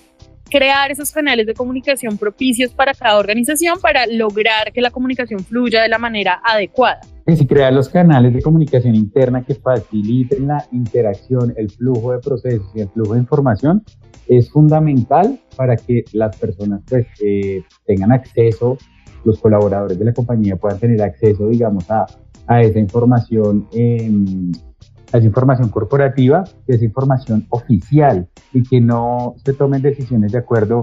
crear 0.53 0.91
esos 0.91 1.11
canales 1.11 1.47
de 1.47 1.55
comunicación 1.55 2.19
propicios 2.19 2.75
para 2.75 2.93
cada 2.93 3.19
organización 3.19 3.79
para 3.81 4.07
lograr 4.07 4.71
que 4.73 4.83
la 4.83 4.91
comunicación 4.91 5.41
fluya 5.41 5.83
de 5.83 5.89
la 5.89 5.97
manera 5.99 6.43
adecuada. 6.45 7.01
Y 7.27 7.47
crear 7.47 7.73
los 7.73 7.89
canales 7.89 8.35
de 8.35 8.43
comunicación 8.43 8.95
interna 8.95 9.43
que 9.43 9.55
faciliten 9.55 10.49
la 10.49 10.67
interacción, 10.71 11.55
el 11.57 11.71
flujo 11.71 12.13
de 12.13 12.19
procesos 12.19 12.71
y 12.75 12.81
el 12.81 12.89
flujo 12.91 13.15
de 13.15 13.21
información 13.21 13.83
es 14.29 14.51
fundamental 14.51 15.41
para 15.57 15.77
que 15.77 16.05
las 16.13 16.37
personas 16.37 16.83
pues, 16.87 17.07
eh, 17.25 17.63
tengan 17.87 18.13
acceso, 18.13 18.77
los 19.25 19.41
colaboradores 19.41 19.99
de 19.99 20.05
la 20.05 20.13
compañía 20.13 20.57
puedan 20.57 20.79
tener 20.79 21.01
acceso, 21.01 21.49
digamos, 21.49 21.91
a, 21.91 22.05
a 22.47 22.61
esa 22.61 22.79
información 22.79 23.69
es 25.19 25.25
información 25.25 25.69
corporativa, 25.69 26.45
es 26.67 26.83
información 26.83 27.47
oficial 27.51 28.29
y 28.53 28.63
que 28.63 28.81
no 28.81 29.35
se 29.45 29.53
tomen 29.53 29.83
decisiones 29.83 30.33
de 30.33 30.39
acuerdo 30.39 30.83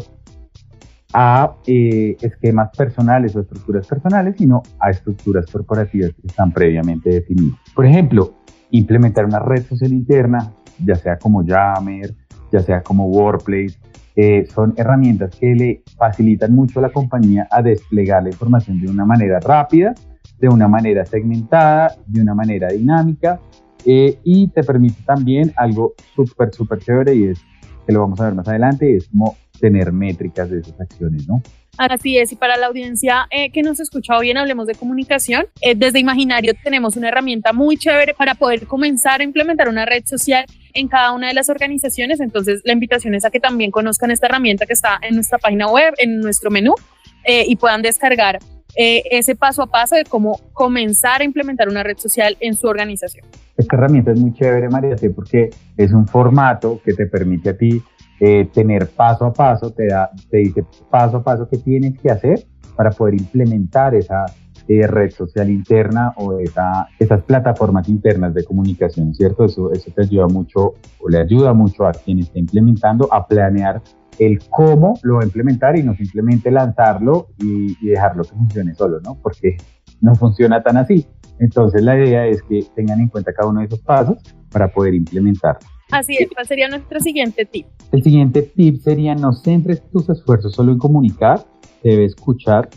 a 1.14 1.56
eh, 1.66 2.16
esquemas 2.22 2.70
personales 2.78 3.36
o 3.36 3.42
estructuras 3.42 3.88
personales, 3.88 4.36
sino 4.38 4.62
a 4.80 4.92
estructuras 4.92 5.46
corporativas 5.48 6.12
que 6.14 6.28
están 6.28 6.52
previamente 6.52 7.10
definidas. 7.10 7.60
Por 7.74 7.86
ejemplo, 7.86 8.36
implementar 8.72 9.26
una 9.26 9.40
red 9.40 9.64
social 9.66 9.92
interna, 9.92 10.54
ya 10.86 10.96
sea 10.96 11.18
como 11.18 11.44
Yammer, 11.44 12.14
ya 12.52 12.60
sea 12.60 12.84
como 12.84 13.08
Workplace, 13.08 13.80
eh, 14.16 14.46
son 14.54 14.74
herramientas 14.78 15.36
que 15.36 15.56
le 15.56 15.84
facilitan 15.98 16.54
mucho 16.54 16.80
a 16.80 16.84
la 16.84 16.92
compañía 16.92 17.48
a 17.50 17.62
desplegar 17.62 18.24
la 18.24 18.30
información 18.30 18.80
de 18.80 18.92
una 18.92 19.06
manera 19.06 19.40
rápida, 19.40 19.96
de 20.40 20.48
una 20.48 20.68
manera 20.68 21.06
segmentada, 21.06 21.96
de 22.06 22.22
una 22.22 22.36
manera 22.36 22.68
dinámica 22.68 23.40
eh, 23.86 24.18
y 24.24 24.48
te 24.50 24.64
permite 24.64 25.02
también 25.04 25.54
algo 25.56 25.94
súper, 26.16 26.54
súper 26.54 26.80
chévere 26.80 27.16
y 27.16 27.24
es 27.26 27.40
que 27.86 27.94
lo 27.94 28.02
vamos 28.02 28.20
a 28.20 28.26
ver 28.26 28.36
más 28.36 28.48
adelante, 28.48 28.96
es 28.96 29.08
como 29.08 29.38
tener 29.60 29.92
métricas 29.92 30.50
de 30.50 30.60
esas 30.60 30.80
acciones, 30.80 31.28
¿no? 31.28 31.42
Así 31.78 32.18
es, 32.18 32.32
y 32.34 32.36
para 32.36 32.58
la 32.58 32.68
audiencia 32.68 33.28
eh, 33.32 33.52
que 33.52 33.64
nos 33.64 33.80
escucha 33.80 34.18
hoy 34.18 34.30
en 34.30 34.38
Hablemos 34.38 34.68
de 34.68 34.76
Comunicación, 34.76 35.46
eh, 35.62 35.76
desde 35.76 36.00
Imaginario 36.00 36.54
tenemos 36.62 36.98
una 36.98 37.08
herramienta 37.08 37.54
muy 37.54 37.78
chévere 37.78 38.14
para 38.14 38.36
poder 38.36 38.68
comenzar 38.68 39.22
a 39.22 39.24
implementar 39.24 39.70
una 39.70 39.86
red 39.86 40.04
social 40.06 40.46
en 40.74 40.90
cada 40.90 41.14
una 41.14 41.30
de 41.30 41.34
las 41.34 41.48
organizaciones. 41.48 42.20
Entonces, 42.20 42.62
la 42.66 42.74
invitación 42.74 43.16
es 43.16 43.24
a 43.24 43.30
que 43.30 43.40
también 43.40 43.72
conozcan 43.72 44.12
esta 44.12 44.28
herramienta 44.28 44.66
que 44.66 44.74
está 44.74 45.00
en 45.02 45.16
nuestra 45.16 45.38
página 45.38 45.68
web, 45.68 45.94
en 46.00 46.20
nuestro 46.20 46.52
menú, 46.52 46.76
eh, 47.24 47.46
y 47.48 47.56
puedan 47.56 47.82
descargar 47.82 48.40
ese 48.76 49.36
paso 49.36 49.64
a 49.64 49.68
paso 49.68 49.96
de 49.96 50.04
cómo 50.04 50.40
comenzar 50.54 51.22
a 51.22 51.24
implementar 51.24 51.68
una 51.70 51.84
red 51.84 51.98
social 51.98 52.38
en 52.40 52.56
su 52.56 52.68
organización. 52.68 53.26
Esta 53.58 53.76
herramienta 53.76 54.12
es 54.12 54.20
muy 54.20 54.34
chévere, 54.34 54.70
María, 54.70 54.96
porque 55.14 55.50
es 55.76 55.92
un 55.92 56.08
formato 56.08 56.80
que 56.84 56.94
te 56.94 57.08
permite 57.08 57.50
a 57.50 57.58
ti 57.58 57.82
eh, 58.22 58.50
tener 58.54 58.88
paso 58.88 59.26
a 59.26 59.34
paso, 59.34 59.72
te, 59.72 59.88
da, 59.88 60.10
te 60.30 60.38
dice 60.38 60.66
paso 60.90 61.18
a 61.18 61.24
paso 61.24 61.48
qué 61.50 61.58
tienes 61.58 61.98
que 62.00 62.10
hacer 62.10 62.46
para 62.76 62.92
poder 62.92 63.16
implementar 63.16 63.96
esa 63.96 64.26
eh, 64.68 64.86
red 64.88 65.10
social 65.12 65.50
interna 65.50 66.14
o 66.18 66.38
esa, 66.40 66.88
esas 67.00 67.24
plataformas 67.24 67.90
internas 67.90 68.34
de 68.34 68.44
comunicación, 68.44 69.16
¿cierto? 69.16 69.46
Eso, 69.46 69.72
eso 69.72 69.92
te 69.96 70.04
ayuda 70.04 70.28
mucho 70.28 70.76
o 71.00 71.10
le 71.10 71.20
ayuda 71.20 71.54
mucho 71.54 71.86
a 71.86 71.92
quien 71.92 72.20
está 72.20 72.40
implementando 72.40 73.12
a 73.12 73.26
planear 73.26 73.82
el 74.20 74.40
cómo 74.50 75.00
lo 75.04 75.16
va 75.16 75.22
a 75.22 75.26
implementar 75.26 75.78
y 75.78 75.84
no 75.84 75.96
simplemente 75.96 76.52
lanzarlo 76.52 77.30
y, 77.40 77.78
y 77.82 77.88
dejarlo 77.88 78.24
que 78.24 78.36
funcione 78.36 78.74
solo, 78.76 79.00
¿no? 79.02 79.18
Porque 79.22 79.58
no 80.02 80.14
funciona 80.16 80.62
tan 80.62 80.78
así. 80.78 81.08
Entonces 81.40 81.82
la 81.82 81.98
idea 81.98 82.28
es 82.28 82.42
que 82.44 82.66
tengan 82.76 83.00
en 83.00 83.08
cuenta 83.08 83.34
cada 83.34 83.50
uno 83.50 83.62
de 83.62 83.68
esos 83.68 83.80
pasos 83.80 84.18
para 84.52 84.68
poder 84.68 84.94
implementarlo. 84.94 85.68
Así 85.92 86.16
es, 86.20 86.30
¿cuál 86.34 86.46
sería 86.46 86.68
nuestro 86.68 87.00
siguiente 87.00 87.46
tip? 87.46 87.66
El 87.92 88.04
siguiente 88.04 88.44
tip 88.44 88.80
sería 88.82 89.16
no 89.16 89.34
centres 89.34 89.82
tus 89.90 90.08
esfuerzos 90.10 90.54
solo 90.54 90.72
en 90.72 90.78
comunicar, 90.78 91.44
debe 91.84 92.06
escuchar 92.06 92.70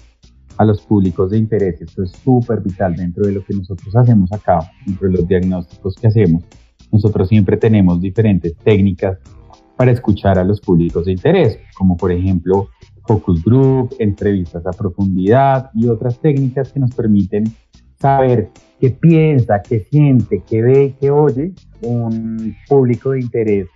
a 0.56 0.64
los 0.64 0.80
públicos 0.82 1.30
de 1.30 1.38
interés. 1.38 1.80
Esto 1.80 2.04
es 2.04 2.12
súper 2.12 2.60
vital 2.60 2.96
dentro 2.96 3.26
de 3.26 3.32
lo 3.32 3.44
que 3.44 3.54
nosotros 3.54 3.94
hacemos 3.96 4.32
acá, 4.32 4.60
dentro 4.86 5.08
de 5.08 5.16
los 5.16 5.28
diagnósticos 5.28 5.94
que 5.96 6.06
hacemos. 6.06 6.44
Nosotros 6.90 7.28
siempre 7.28 7.56
tenemos 7.56 8.00
diferentes 8.00 8.54
técnicas 8.56 9.18
para 9.82 9.90
escuchar 9.90 10.38
a 10.38 10.44
los 10.44 10.60
públicos 10.60 11.06
de 11.06 11.10
interés, 11.10 11.58
como 11.76 11.96
por 11.96 12.12
ejemplo 12.12 12.68
focus 13.04 13.42
group, 13.42 13.92
entrevistas 13.98 14.64
a 14.64 14.70
profundidad 14.70 15.72
y 15.74 15.88
otras 15.88 16.20
técnicas 16.20 16.72
que 16.72 16.78
nos 16.78 16.94
permiten 16.94 17.52
saber 17.98 18.50
qué 18.78 18.90
piensa, 18.90 19.60
qué 19.60 19.80
siente, 19.80 20.44
qué 20.48 20.62
ve, 20.62 20.94
qué 21.00 21.10
oye 21.10 21.52
un 21.80 22.54
público 22.68 23.10
de 23.10 23.22
interés 23.22 23.66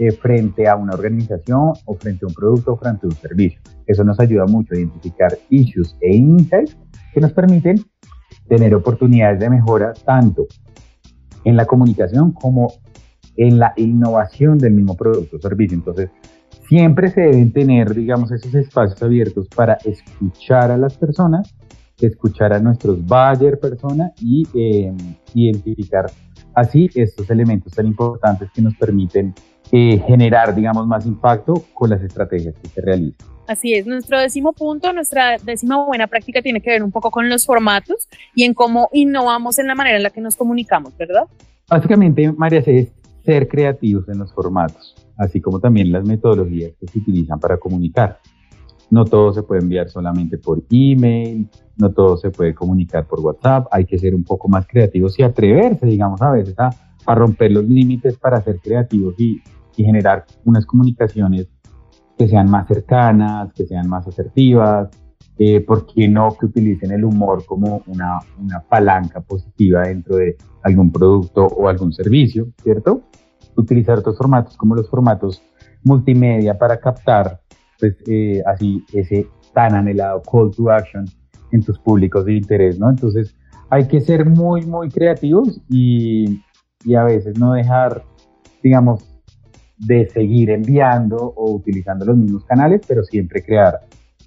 eh, 0.00 0.10
frente 0.10 0.66
a 0.66 0.74
una 0.74 0.94
organización 0.94 1.74
o 1.84 1.94
frente 1.94 2.24
a 2.24 2.26
un 2.26 2.34
producto 2.34 2.72
o 2.72 2.76
frente 2.76 3.06
a 3.06 3.10
un 3.10 3.14
servicio. 3.14 3.60
Eso 3.86 4.02
nos 4.02 4.18
ayuda 4.18 4.46
mucho 4.46 4.74
a 4.74 4.78
identificar 4.78 5.30
issues 5.48 5.96
e 6.00 6.16
insights 6.16 6.76
que 7.14 7.20
nos 7.20 7.32
permiten 7.32 7.80
tener 8.48 8.74
oportunidades 8.74 9.38
de 9.38 9.48
mejora 9.48 9.92
tanto 9.92 10.44
en 11.44 11.56
la 11.56 11.66
comunicación 11.66 12.32
como 12.32 12.72
en 13.36 13.58
la 13.58 13.72
innovación 13.76 14.58
del 14.58 14.72
mismo 14.72 14.96
producto 14.96 15.36
o 15.36 15.40
servicio. 15.40 15.76
Entonces, 15.76 16.10
siempre 16.68 17.08
se 17.08 17.22
deben 17.22 17.52
tener, 17.52 17.94
digamos, 17.94 18.30
esos 18.32 18.54
espacios 18.54 19.02
abiertos 19.02 19.48
para 19.48 19.78
escuchar 19.84 20.70
a 20.70 20.76
las 20.76 20.96
personas 20.96 21.54
escuchar 22.06 22.52
a 22.52 22.58
nuestros 22.58 23.04
buyer 23.04 23.58
persona 23.58 24.12
y 24.20 24.46
eh, 24.54 24.92
identificar 25.34 26.06
así 26.54 26.90
estos 26.94 27.30
elementos 27.30 27.72
tan 27.72 27.86
importantes 27.86 28.50
que 28.54 28.62
nos 28.62 28.74
permiten 28.76 29.34
eh, 29.70 29.98
generar, 30.06 30.54
digamos, 30.54 30.86
más 30.86 31.06
impacto 31.06 31.64
con 31.72 31.90
las 31.90 32.02
estrategias 32.02 32.54
que 32.62 32.68
se 32.68 32.80
realizan. 32.80 33.26
Así 33.46 33.74
es, 33.74 33.86
nuestro 33.86 34.20
décimo 34.20 34.52
punto, 34.52 34.92
nuestra 34.92 35.36
décima 35.38 35.84
buena 35.84 36.06
práctica 36.06 36.42
tiene 36.42 36.60
que 36.60 36.70
ver 36.70 36.82
un 36.82 36.92
poco 36.92 37.10
con 37.10 37.28
los 37.28 37.44
formatos 37.44 38.08
y 38.34 38.44
en 38.44 38.54
cómo 38.54 38.88
innovamos 38.92 39.58
en 39.58 39.66
la 39.66 39.74
manera 39.74 39.96
en 39.96 40.02
la 40.02 40.10
que 40.10 40.20
nos 40.20 40.36
comunicamos, 40.36 40.96
¿verdad? 40.96 41.24
Básicamente, 41.68 42.30
María, 42.32 42.62
es 42.64 42.92
ser 43.24 43.48
creativos 43.48 44.08
en 44.08 44.18
los 44.18 44.32
formatos, 44.32 44.94
así 45.16 45.40
como 45.40 45.60
también 45.60 45.92
las 45.92 46.06
metodologías 46.06 46.72
que 46.78 46.86
se 46.86 46.98
utilizan 46.98 47.38
para 47.38 47.58
comunicar. 47.58 48.20
No 48.90 49.04
todo 49.04 49.32
se 49.32 49.42
puede 49.42 49.62
enviar 49.62 49.88
solamente 49.88 50.38
por 50.38 50.62
email, 50.70 51.48
no 51.78 51.90
todo 51.92 52.16
se 52.16 52.30
puede 52.30 52.54
comunicar 52.54 53.06
por 53.06 53.20
WhatsApp, 53.20 53.66
hay 53.70 53.86
que 53.86 53.98
ser 53.98 54.14
un 54.14 54.24
poco 54.24 54.48
más 54.48 54.66
creativos 54.66 55.18
y 55.18 55.22
atreverse, 55.22 55.86
digamos, 55.86 56.20
a 56.20 56.30
veces 56.30 56.54
a, 56.58 56.70
romper 57.14 57.50
los 57.50 57.64
límites 57.64 58.16
para 58.16 58.40
ser 58.42 58.60
creativos 58.60 59.14
y, 59.18 59.40
generar 59.74 60.26
unas 60.44 60.66
comunicaciones 60.66 61.48
que 62.18 62.28
sean 62.28 62.50
más 62.50 62.68
cercanas, 62.68 63.54
que 63.54 63.64
sean 63.64 63.88
más 63.88 64.06
asertivas, 64.06 64.90
eh, 65.38 65.60
¿por 65.60 65.86
qué 65.86 66.08
no 66.08 66.36
que 66.38 66.46
utilicen 66.46 66.92
el 66.92 67.04
humor 67.04 67.44
como 67.46 67.82
una, 67.86 68.18
una, 68.38 68.60
palanca 68.60 69.20
positiva 69.20 69.82
dentro 69.82 70.16
de 70.16 70.36
algún 70.62 70.92
producto 70.92 71.46
o 71.46 71.68
algún 71.68 71.92
servicio, 71.92 72.48
¿cierto? 72.62 73.02
Utilizar 73.56 73.98
otros 73.98 74.16
formatos 74.16 74.56
como 74.56 74.74
los 74.74 74.88
formatos 74.88 75.42
multimedia 75.84 76.56
para 76.56 76.78
captar 76.78 77.40
pues 77.78 77.96
eh, 78.06 78.42
así 78.46 78.84
ese 78.92 79.26
tan 79.52 79.74
anhelado 79.74 80.22
call 80.22 80.50
to 80.54 80.70
action 80.70 81.04
en 81.50 81.62
tus 81.62 81.78
públicos 81.78 82.24
de 82.24 82.34
interés, 82.34 82.78
¿no? 82.78 82.88
Entonces 82.88 83.34
hay 83.70 83.88
que 83.88 84.00
ser 84.00 84.24
muy, 84.24 84.64
muy 84.66 84.88
creativos 84.90 85.60
y, 85.68 86.40
y 86.84 86.94
a 86.94 87.04
veces 87.04 87.38
no 87.38 87.54
dejar, 87.54 88.04
digamos, 88.62 89.12
de 89.78 90.08
seguir 90.08 90.50
enviando 90.50 91.16
o 91.16 91.52
utilizando 91.52 92.04
los 92.04 92.16
mismos 92.16 92.44
canales, 92.44 92.82
pero 92.86 93.02
siempre 93.02 93.42
crear, 93.42 93.80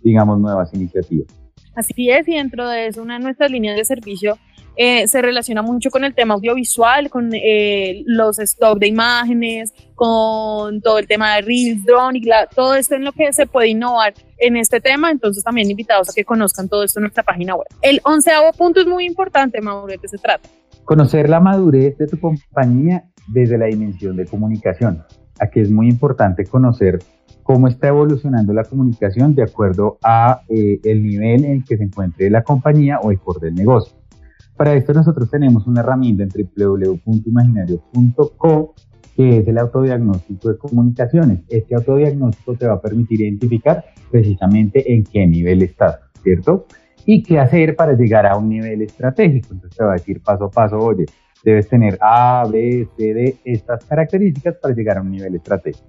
digamos, 0.06 0.40
nuevas 0.40 0.72
iniciativas. 0.74 1.28
Así 1.76 2.10
es, 2.10 2.28
y 2.28 2.36
dentro 2.36 2.70
de 2.70 2.88
eso, 2.88 3.02
una 3.02 3.18
de 3.18 3.24
nuestras 3.24 3.52
líneas 3.52 3.76
de 3.76 3.84
servicio 3.84 4.38
eh, 4.78 5.08
se 5.08 5.22
relaciona 5.22 5.62
mucho 5.62 5.90
con 5.90 6.04
el 6.04 6.14
tema 6.14 6.36
audiovisual, 6.36 7.10
con 7.10 7.32
eh, 7.34 8.04
los 8.06 8.40
stock 8.40 8.78
de 8.78 8.88
imágenes, 8.88 9.74
con 9.96 10.82
todo 10.82 11.00
el 11.00 11.08
tema 11.08 11.36
de 11.36 11.42
Reels, 11.42 11.84
Drone 11.86 12.20
y 12.20 12.30
todo 12.54 12.76
esto 12.76 12.96
en 12.96 13.04
lo 13.04 13.12
que 13.14 13.34
se 13.34 13.48
puede 13.48 13.70
innovar 13.70 14.14
en 14.38 14.58
este 14.58 14.80
tema. 14.80 15.12
Entonces 15.12 15.44
también 15.44 15.70
invitados 15.72 16.10
a 16.10 16.14
que 16.14 16.24
conozcan 16.24 16.70
todo 16.70 16.84
esto 16.84 17.00
en 17.00 17.04
nuestra 17.04 17.24
página 17.24 17.56
web. 17.56 17.68
El 17.82 18.00
onceavo 18.04 18.52
punto 18.54 18.82
es 18.82 18.88
muy 18.88 19.06
importante, 19.06 19.62
Mauro, 19.62 19.88
¿de 19.88 19.98
qué 19.98 20.08
se 20.08 20.18
trata? 20.18 20.48
Conocer 20.84 21.30
la 21.30 21.40
madurez 21.40 21.98
de 21.98 22.08
tu 22.08 22.20
compañía 22.20 23.06
desde 23.28 23.58
la 23.58 23.66
dimensión 23.66 24.16
de 24.18 24.26
comunicación. 24.26 25.04
Aquí 25.40 25.62
es 25.62 25.72
muy 25.72 25.88
importante 25.88 26.46
conocer 26.46 27.00
cómo 27.46 27.68
está 27.68 27.90
evolucionando 27.90 28.54
la 28.54 28.64
comunicación 28.64 29.36
de 29.36 29.44
acuerdo 29.44 30.00
a 30.04 30.42
eh, 30.50 30.80
el 30.84 31.04
nivel 31.04 31.46
en 31.46 31.52
el 31.52 31.64
que 31.64 31.78
se 31.78 31.84
encuentre 31.84 32.32
la 32.32 32.42
compañía 32.42 33.00
o 33.04 33.12
el 33.12 33.20
core 33.20 33.46
del 33.46 33.54
negocio. 33.54 33.96
Para 34.58 34.74
esto 34.74 34.94
nosotros 34.94 35.30
tenemos 35.30 35.68
una 35.68 35.82
herramienta 35.82 36.24
en 36.24 36.30
www.imaginario.co 36.30 38.74
que 39.16 39.38
es 39.38 39.48
el 39.48 39.60
autodiagnóstico 39.60 40.50
de 40.50 40.58
comunicaciones. 40.58 41.42
Este 41.48 41.76
autodiagnóstico 41.76 42.56
te 42.56 42.66
va 42.66 42.74
a 42.74 42.82
permitir 42.82 43.22
identificar 43.22 43.86
precisamente 44.10 44.92
en 44.92 45.04
qué 45.04 45.28
nivel 45.28 45.62
estás, 45.62 46.00
¿cierto? 46.24 46.66
Y 47.06 47.22
qué 47.22 47.38
hacer 47.38 47.76
para 47.76 47.94
llegar 47.94 48.26
a 48.26 48.38
un 48.38 48.50
nivel 48.50 48.82
estratégico. 48.82 49.54
Entonces 49.54 49.78
te 49.78 49.84
va 49.84 49.92
a 49.92 49.98
decir 49.98 50.20
paso 50.24 50.46
a 50.46 50.50
paso, 50.50 50.80
oye, 50.80 51.06
debes 51.44 51.70
tener 51.70 51.96
A, 52.02 52.44
B, 52.52 52.88
C, 52.98 53.14
D, 53.14 53.38
estas 53.46 53.86
características 53.86 54.56
para 54.56 54.74
llegar 54.74 54.98
a 54.98 55.02
un 55.02 55.12
nivel 55.12 55.36
estratégico. 55.36 55.86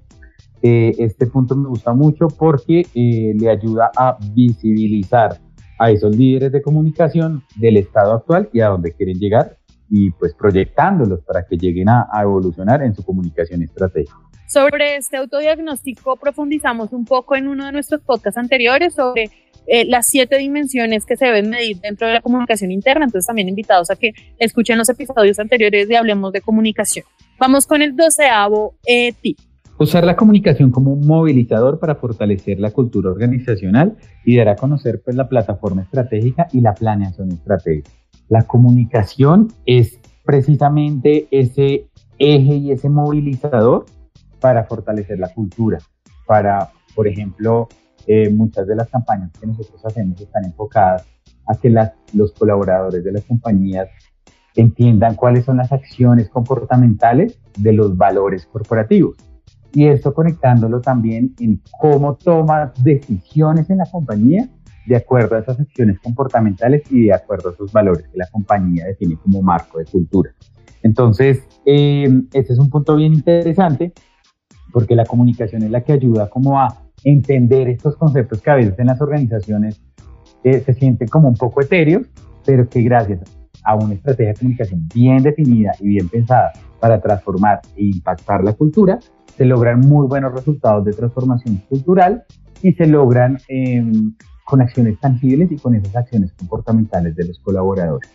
Eh, 0.62 0.94
este 0.98 1.26
punto 1.26 1.54
me 1.54 1.68
gusta 1.68 1.92
mucho 1.92 2.28
porque 2.28 2.86
eh, 2.94 3.34
le 3.38 3.50
ayuda 3.50 3.90
a 3.96 4.16
visibilizar 4.32 5.38
a 5.78 5.90
esos 5.90 6.16
líderes 6.16 6.52
de 6.52 6.62
comunicación 6.62 7.42
del 7.56 7.76
estado 7.76 8.14
actual 8.14 8.48
y 8.52 8.60
a 8.60 8.68
dónde 8.68 8.92
quieren 8.92 9.18
llegar 9.18 9.58
y 9.88 10.10
pues 10.10 10.34
proyectándolos 10.34 11.20
para 11.22 11.46
que 11.46 11.56
lleguen 11.56 11.88
a, 11.88 12.08
evolucionar 12.20 12.82
en 12.82 12.94
su 12.94 13.04
comunicación 13.04 13.62
estratégica. 13.62 14.16
Sobre 14.48 14.96
este 14.96 15.16
autodiagnóstico 15.16 16.16
profundizamos 16.16 16.92
un 16.92 17.04
poco 17.04 17.36
en 17.36 17.48
uno 17.48 17.66
de 17.66 17.72
nuestros 17.72 18.00
podcasts 18.00 18.38
anteriores 18.38 18.94
sobre 18.94 19.30
eh, 19.66 19.84
las 19.84 20.06
siete 20.06 20.38
dimensiones 20.38 21.04
que 21.04 21.16
se 21.16 21.26
deben 21.26 21.50
medir 21.50 21.80
dentro 21.80 22.06
de 22.06 22.14
la 22.14 22.20
comunicación 22.20 22.70
interna, 22.70 23.04
entonces 23.04 23.26
también 23.26 23.48
invitados 23.48 23.90
a 23.90 23.96
que 23.96 24.12
escuchen 24.38 24.78
los 24.78 24.88
episodios 24.88 25.38
anteriores 25.40 25.88
de 25.88 25.96
Hablemos 25.96 26.32
de 26.32 26.40
Comunicación. 26.40 27.04
Vamos 27.38 27.66
con 27.66 27.82
el 27.82 27.96
doceavo 27.96 28.76
eh, 28.86 29.12
tip. 29.20 29.38
Usar 29.78 30.04
la 30.04 30.16
comunicación 30.16 30.70
como 30.70 30.90
un 30.90 31.06
movilizador 31.06 31.78
para 31.78 31.96
fortalecer 31.96 32.58
la 32.58 32.70
cultura 32.70 33.10
organizacional 33.10 33.98
y 34.24 34.38
dar 34.38 34.48
a 34.48 34.56
conocer 34.56 35.02
pues, 35.04 35.14
la 35.16 35.28
plataforma 35.28 35.82
estratégica 35.82 36.48
y 36.50 36.62
la 36.62 36.72
planeación 36.72 37.30
estratégica. 37.30 37.90
La 38.30 38.46
comunicación 38.46 39.48
es 39.66 40.00
precisamente 40.24 41.28
ese 41.30 41.90
eje 42.18 42.56
y 42.56 42.72
ese 42.72 42.88
movilizador 42.88 43.84
para 44.40 44.64
fortalecer 44.64 45.18
la 45.18 45.28
cultura, 45.28 45.76
para, 46.26 46.70
por 46.94 47.06
ejemplo, 47.06 47.68
eh, 48.06 48.30
muchas 48.30 48.66
de 48.66 48.76
las 48.76 48.88
campañas 48.88 49.30
que 49.38 49.46
nosotros 49.46 49.84
hacemos 49.84 50.18
están 50.18 50.46
enfocadas 50.46 51.06
a 51.46 51.54
que 51.54 51.70
los 52.14 52.32
colaboradores 52.32 53.04
de 53.04 53.12
las 53.12 53.24
compañías 53.24 53.88
entiendan 54.54 55.16
cuáles 55.16 55.44
son 55.44 55.58
las 55.58 55.70
acciones 55.70 56.30
comportamentales 56.30 57.38
de 57.58 57.74
los 57.74 57.94
valores 57.94 58.46
corporativos 58.46 59.16
y 59.72 59.86
esto 59.86 60.14
conectándolo 60.14 60.80
también 60.80 61.34
en 61.40 61.60
cómo 61.78 62.16
tomas 62.16 62.72
decisiones 62.82 63.68
en 63.70 63.78
la 63.78 63.86
compañía 63.90 64.48
de 64.86 64.96
acuerdo 64.96 65.36
a 65.36 65.40
esas 65.40 65.58
acciones 65.60 65.98
comportamentales 66.00 66.82
y 66.90 67.06
de 67.06 67.12
acuerdo 67.12 67.50
a 67.50 67.52
esos 67.52 67.72
valores 67.72 68.06
que 68.08 68.18
la 68.18 68.28
compañía 68.30 68.86
define 68.86 69.16
como 69.16 69.42
marco 69.42 69.78
de 69.78 69.84
cultura. 69.84 70.30
Entonces, 70.82 71.42
eh, 71.64 72.08
es 72.32 72.58
un 72.58 72.70
punto 72.70 72.94
bien 72.94 73.12
interesante 73.12 73.92
porque 74.72 74.94
la 74.94 75.04
comunicación 75.04 75.62
es 75.62 75.70
la 75.70 75.82
que 75.82 75.92
ayuda 75.92 76.30
como 76.30 76.60
a 76.60 76.68
entender 77.02 77.68
estos 77.68 77.96
conceptos 77.96 78.40
que 78.40 78.50
a 78.50 78.54
veces 78.54 78.78
en 78.78 78.86
las 78.86 79.00
organizaciones 79.00 79.80
eh, 80.44 80.60
se 80.60 80.74
sienten 80.74 81.08
como 81.08 81.28
un 81.28 81.34
poco 81.34 81.60
etéreos, 81.60 82.06
pero 82.44 82.68
que 82.68 82.82
gracias 82.82 83.35
a 83.66 83.74
una 83.74 83.94
estrategia 83.94 84.32
de 84.32 84.38
comunicación 84.38 84.88
bien 84.94 85.22
definida 85.22 85.72
y 85.80 85.88
bien 85.88 86.08
pensada 86.08 86.52
para 86.80 87.00
transformar 87.00 87.60
e 87.76 87.86
impactar 87.86 88.44
la 88.44 88.52
cultura, 88.52 88.98
se 89.36 89.44
logran 89.44 89.80
muy 89.80 90.06
buenos 90.06 90.32
resultados 90.32 90.84
de 90.84 90.92
transformación 90.92 91.56
cultural 91.68 92.24
y 92.62 92.72
se 92.72 92.86
logran 92.86 93.38
em, 93.48 94.14
con 94.44 94.62
acciones 94.62 94.98
tangibles 95.00 95.50
y 95.50 95.56
con 95.56 95.74
esas 95.74 95.94
acciones 95.96 96.32
comportamentales 96.32 97.14
de 97.16 97.26
los 97.26 97.38
colaboradores. 97.40 98.08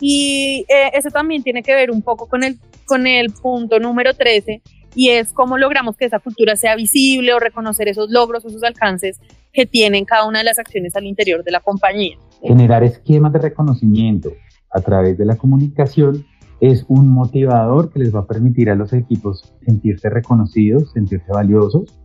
Y 0.00 0.64
eh, 0.68 0.90
eso 0.92 1.10
también 1.10 1.42
tiene 1.42 1.62
que 1.62 1.74
ver 1.74 1.90
un 1.90 2.02
poco 2.02 2.28
con 2.28 2.44
el, 2.44 2.58
con 2.84 3.06
el 3.06 3.32
punto 3.32 3.80
número 3.80 4.14
13 4.14 4.62
y 4.94 5.10
es 5.10 5.32
cómo 5.32 5.58
logramos 5.58 5.96
que 5.96 6.04
esa 6.04 6.18
cultura 6.18 6.54
sea 6.54 6.76
visible 6.76 7.32
o 7.32 7.40
reconocer 7.40 7.88
esos 7.88 8.10
logros 8.10 8.44
o 8.44 8.48
esos 8.48 8.62
alcances 8.62 9.20
que 9.52 9.66
tienen 9.66 10.04
cada 10.04 10.26
una 10.26 10.38
de 10.38 10.44
las 10.44 10.58
acciones 10.58 10.94
al 10.94 11.06
interior 11.06 11.42
de 11.42 11.50
la 11.50 11.60
compañía. 11.60 12.16
Generar 12.42 12.84
esquemas 12.84 13.32
de 13.32 13.40
reconocimiento 13.40 14.32
a 14.70 14.80
través 14.80 15.16
de 15.18 15.24
la 15.24 15.36
comunicación 15.36 16.24
es 16.60 16.84
un 16.88 17.08
motivador 17.08 17.90
que 17.90 18.00
les 18.00 18.14
va 18.14 18.20
a 18.20 18.26
permitir 18.26 18.70
a 18.70 18.74
los 18.74 18.92
equipos 18.92 19.54
sentirse 19.64 20.10
reconocidos, 20.10 20.90
sentirse 20.92 21.30
valiosos, 21.32 21.98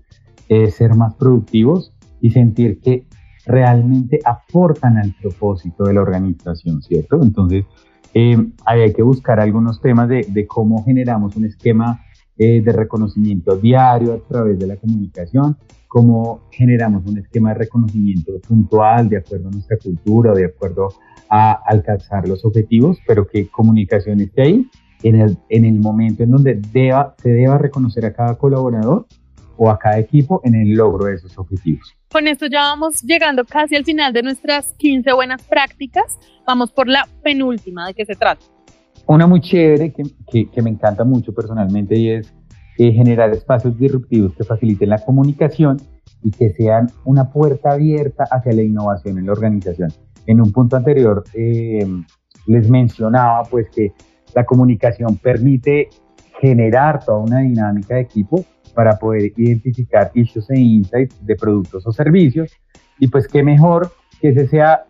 eh, 0.50 0.70
ser 0.70 0.96
más 0.96 1.16
productivos 1.16 1.92
y 2.22 2.32
sentir 2.32 2.80
que 2.80 3.06
realmente 3.46 4.20
aportan 4.24 4.98
al 4.98 5.14
propósito 5.22 5.84
de 5.84 5.94
la 5.94 6.02
organización, 6.02 6.82
¿cierto? 6.82 7.22
Entonces, 7.22 7.66
eh, 8.14 8.38
hay 8.66 8.94
que 8.94 9.02
buscar 9.02 9.40
algunos 9.40 9.82
temas 9.82 10.08
de, 10.08 10.46
cómo 10.48 10.84
generamos 10.84 11.36
un 11.36 11.46
esquema 11.46 12.02
eh, 12.38 12.62
de 12.62 12.72
reconocimiento 12.72 13.56
diario 13.56 14.14
a 14.14 14.20
través 14.28 14.60
de 14.60 14.68
la 14.68 14.78
comunicación, 14.78 15.58
cómo 15.94 16.42
generamos 16.50 17.06
un 17.06 17.20
esquema 17.20 17.50
de 17.50 17.60
reconocimiento 17.60 18.32
puntual 18.48 19.10
de 19.10 19.18
acuerdo 19.18 19.50
a 19.50 19.52
nuestra 19.52 19.78
cultura, 19.78 20.34
de 20.34 20.46
acuerdo 20.46 20.90
a 21.30 21.52
alcanzar 21.68 22.28
los 22.28 22.44
objetivos, 22.46 22.98
pero 23.06 23.28
que 23.28 23.48
comunicación 23.48 24.20
esté 24.20 24.42
ahí 24.42 24.68
en 25.04 25.22
el, 25.22 25.38
en 25.50 25.66
el 25.66 25.80
momento 25.80 26.24
en 26.24 26.32
donde 26.32 26.60
deba, 26.72 27.14
se 27.22 27.30
deba 27.30 27.60
reconocer 27.60 28.08
a 28.08 28.14
cada 28.14 28.34
colaborador 28.40 29.06
o 29.56 29.70
a 29.70 29.78
cada 29.78 30.00
equipo 30.00 30.42
en 30.44 30.56
el 30.56 30.74
logro 30.74 31.06
de 31.06 31.14
esos 31.14 31.38
objetivos. 31.38 31.94
Con 32.12 32.28
esto 32.28 32.48
ya 32.48 32.62
vamos 32.62 33.04
llegando 33.04 33.46
casi 33.46 33.76
al 33.76 33.86
final 33.86 34.14
de 34.14 34.24
nuestras 34.24 34.74
15 34.80 35.14
buenas 35.14 35.44
prácticas. 35.44 36.18
Vamos 36.48 36.72
por 36.72 36.88
la 36.88 37.08
penúltima, 37.22 37.86
¿de 37.86 37.94
qué 37.94 38.04
se 38.04 38.16
trata? 38.16 38.44
Una 39.06 39.28
muy 39.28 39.42
chévere 39.42 39.94
que, 39.94 40.02
que, 40.32 40.50
que 40.50 40.62
me 40.64 40.72
encanta 40.72 41.04
mucho 41.04 41.36
personalmente 41.36 41.96
y 41.96 42.10
es 42.10 42.34
eh, 42.78 42.92
generar 42.92 43.32
espacios 43.32 43.78
disruptivos 43.78 44.34
que 44.36 44.44
faciliten 44.44 44.90
la 44.90 45.00
comunicación 45.00 45.78
y 46.24 46.32
que 46.32 46.52
sean 46.52 46.90
una 47.06 47.30
puerta 47.30 47.72
abierta 47.72 48.26
hacia 48.32 48.54
la 48.54 48.64
innovación 48.64 49.18
en 49.18 49.26
la 49.26 49.34
organización. 49.34 49.92
En 50.26 50.42
un 50.42 50.52
punto 50.52 50.76
anterior 50.78 51.24
eh, 51.34 51.86
les 52.48 52.70
mencionaba 52.70 53.44
pues 53.44 53.70
que 53.70 53.94
la 54.34 54.46
comunicación 54.46 55.18
permite 55.18 55.90
generar 56.40 57.04
toda 57.04 57.20
una 57.20 57.40
dinámica 57.40 57.96
de 57.96 58.02
equipo 58.02 58.44
para 58.74 58.98
poder 58.98 59.32
identificar 59.38 60.12
issues 60.14 60.50
e 60.50 60.60
insights 60.60 61.24
de 61.26 61.36
productos 61.36 61.86
o 61.86 61.92
servicios 61.92 62.52
y 63.00 63.08
pues 63.08 63.28
qué 63.28 63.44
mejor 63.44 63.92
que 64.20 64.30
ese 64.30 64.48
sea 64.48 64.86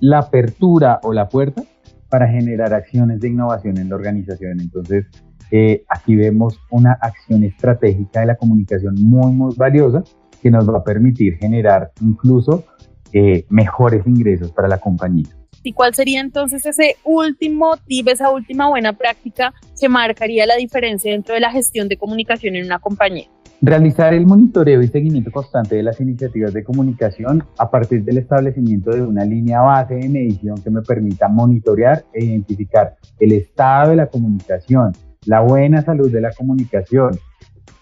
la 0.00 0.18
apertura 0.18 1.00
o 1.02 1.12
la 1.12 1.28
puerta 1.28 1.62
para 2.08 2.28
generar 2.28 2.72
acciones 2.72 3.20
de 3.20 3.28
innovación 3.28 3.78
en 3.78 3.88
la 3.88 3.96
organización. 3.96 4.60
Entonces, 4.60 5.06
eh, 5.50 5.84
aquí 5.88 6.16
vemos 6.16 6.60
una 6.70 6.92
acción 6.92 7.44
estratégica 7.44 8.20
de 8.20 8.26
la 8.26 8.36
comunicación 8.36 8.94
muy, 8.98 9.32
muy 9.32 9.54
valiosa 9.56 10.02
que 10.42 10.50
nos 10.50 10.68
va 10.68 10.78
a 10.78 10.84
permitir 10.84 11.36
generar 11.38 11.90
incluso 12.00 12.64
eh, 13.12 13.44
mejores 13.48 14.06
ingresos 14.06 14.52
para 14.52 14.68
la 14.68 14.78
compañía. 14.78 15.28
¿Y 15.62 15.72
cuál 15.72 15.94
sería 15.94 16.20
entonces 16.20 16.64
ese 16.64 16.96
último 17.04 17.76
tip, 17.86 18.08
esa 18.08 18.30
última 18.30 18.68
buena 18.68 18.92
práctica 18.92 19.52
que 19.78 19.88
marcaría 19.88 20.46
la 20.46 20.56
diferencia 20.56 21.12
dentro 21.12 21.34
de 21.34 21.40
la 21.40 21.50
gestión 21.50 21.88
de 21.88 21.96
comunicación 21.96 22.56
en 22.56 22.66
una 22.66 22.78
compañía? 22.78 23.26
Realizar 23.60 24.14
el 24.14 24.24
monitoreo 24.24 24.80
y 24.82 24.86
seguimiento 24.86 25.32
constante 25.32 25.74
de 25.74 25.82
las 25.82 26.00
iniciativas 26.00 26.54
de 26.54 26.62
comunicación 26.62 27.42
a 27.58 27.68
partir 27.68 28.04
del 28.04 28.18
establecimiento 28.18 28.90
de 28.92 29.02
una 29.02 29.24
línea 29.24 29.60
base 29.60 29.94
de 29.94 30.08
medición 30.08 30.62
que 30.62 30.70
me 30.70 30.80
permita 30.82 31.28
monitorear 31.28 32.04
e 32.12 32.24
identificar 32.24 32.96
el 33.18 33.32
estado 33.32 33.90
de 33.90 33.96
la 33.96 34.06
comunicación, 34.06 34.92
la 35.26 35.40
buena 35.40 35.82
salud 35.82 36.10
de 36.10 36.20
la 36.20 36.32
comunicación 36.32 37.18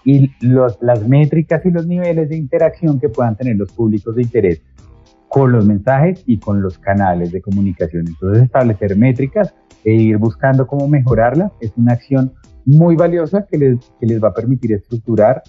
y 0.04 0.30
las 0.40 1.08
métricas 1.08 1.64
y 1.66 1.70
los 1.70 1.86
niveles 1.86 2.28
de 2.28 2.36
interacción 2.36 3.00
que 3.00 3.08
puedan 3.08 3.36
tener 3.36 3.56
los 3.56 3.72
públicos 3.72 4.14
de 4.14 4.22
interés 4.22 4.62
con 5.28 5.52
los 5.52 5.66
mensajes 5.66 6.22
y 6.26 6.38
con 6.38 6.62
los 6.62 6.78
canales 6.78 7.32
de 7.32 7.42
comunicación. 7.42 8.06
Entonces, 8.06 8.44
establecer 8.44 8.96
métricas 8.96 9.54
e 9.84 9.92
ir 9.92 10.16
buscando 10.16 10.66
cómo 10.66 10.88
mejorarlas 10.88 11.52
es 11.60 11.72
una 11.76 11.94
acción 11.94 12.32
muy 12.64 12.96
valiosa 12.96 13.46
que 13.50 13.58
les, 13.58 13.78
que 14.00 14.06
les 14.06 14.22
va 14.22 14.28
a 14.28 14.34
permitir 14.34 14.72
estructurar 14.72 15.42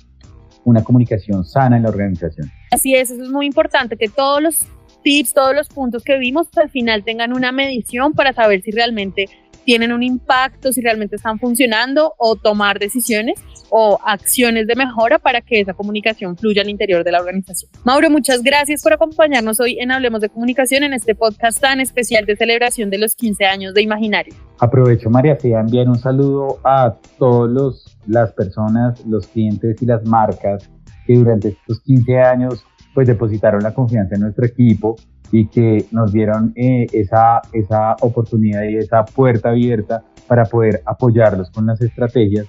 una 0.63 0.83
comunicación 0.83 1.45
sana 1.45 1.77
en 1.77 1.83
la 1.83 1.89
organización. 1.89 2.51
Así 2.71 2.93
es, 2.93 3.09
eso 3.09 3.23
es 3.23 3.29
muy 3.29 3.45
importante, 3.45 3.95
que 3.95 4.09
todos 4.09 4.41
los 4.41 4.67
tips, 5.03 5.33
todos 5.33 5.55
los 5.55 5.69
puntos 5.69 6.03
que 6.03 6.17
vimos, 6.17 6.47
al 6.57 6.69
final 6.69 7.03
tengan 7.03 7.33
una 7.33 7.51
medición 7.51 8.13
para 8.13 8.33
saber 8.33 8.61
si 8.61 8.71
realmente 8.71 9.27
tienen 9.67 9.91
un 9.91 10.01
impacto, 10.01 10.71
si 10.71 10.79
realmente 10.79 11.17
están 11.17 11.39
funcionando 11.39 12.13
o 12.17 12.37
tomar 12.37 12.79
decisiones 12.79 13.37
o 13.69 13.99
acciones 14.05 14.65
de 14.65 14.77
mejora 14.77 15.19
para 15.19 15.41
que 15.41 15.59
esa 15.59 15.73
comunicación 15.73 16.37
fluya 16.37 16.61
al 16.61 16.69
interior 16.69 17.03
de 17.03 17.11
la 17.11 17.19
organización. 17.19 17.69
Mauro, 17.83 18.09
muchas 18.09 18.43
gracias 18.43 18.81
por 18.81 18.93
acompañarnos 18.93 19.59
hoy 19.59 19.77
en 19.81 19.91
Hablemos 19.91 20.21
de 20.21 20.29
Comunicación 20.29 20.85
en 20.85 20.93
este 20.93 21.15
podcast 21.15 21.59
tan 21.59 21.81
especial 21.81 22.25
de 22.25 22.37
celebración 22.37 22.89
de 22.89 22.97
los 22.97 23.13
15 23.15 23.43
años 23.43 23.73
de 23.73 23.81
Imaginario. 23.81 24.33
Aprovecho, 24.57 25.09
María 25.09 25.35
Fía, 25.35 25.59
enviar 25.59 25.89
un 25.89 25.99
saludo 25.99 26.61
a 26.63 26.95
todas 27.19 27.97
las 28.07 28.31
personas, 28.31 29.05
los 29.05 29.27
clientes 29.27 29.81
y 29.81 29.85
las 29.85 30.01
marcas 30.05 30.69
que 31.05 31.13
durante 31.13 31.49
estos 31.49 31.81
15 31.81 32.19
años 32.19 32.65
pues 32.93 33.05
depositaron 33.05 33.61
la 33.61 33.73
confianza 33.73 34.15
en 34.15 34.21
nuestro 34.21 34.45
equipo 34.45 34.95
y 35.31 35.47
que 35.47 35.85
nos 35.91 36.11
dieron 36.11 36.53
eh, 36.55 36.87
esa, 36.93 37.41
esa 37.53 37.95
oportunidad 38.01 38.63
y 38.63 38.77
esa 38.77 39.05
puerta 39.05 39.49
abierta 39.49 40.03
para 40.27 40.45
poder 40.45 40.81
apoyarlos 40.85 41.51
con 41.51 41.65
las 41.65 41.81
estrategias. 41.81 42.47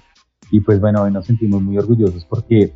Y 0.51 0.61
pues 0.61 0.79
bueno, 0.79 1.03
hoy 1.03 1.11
nos 1.11 1.25
sentimos 1.25 1.61
muy 1.61 1.77
orgullosos 1.77 2.25
porque 2.25 2.73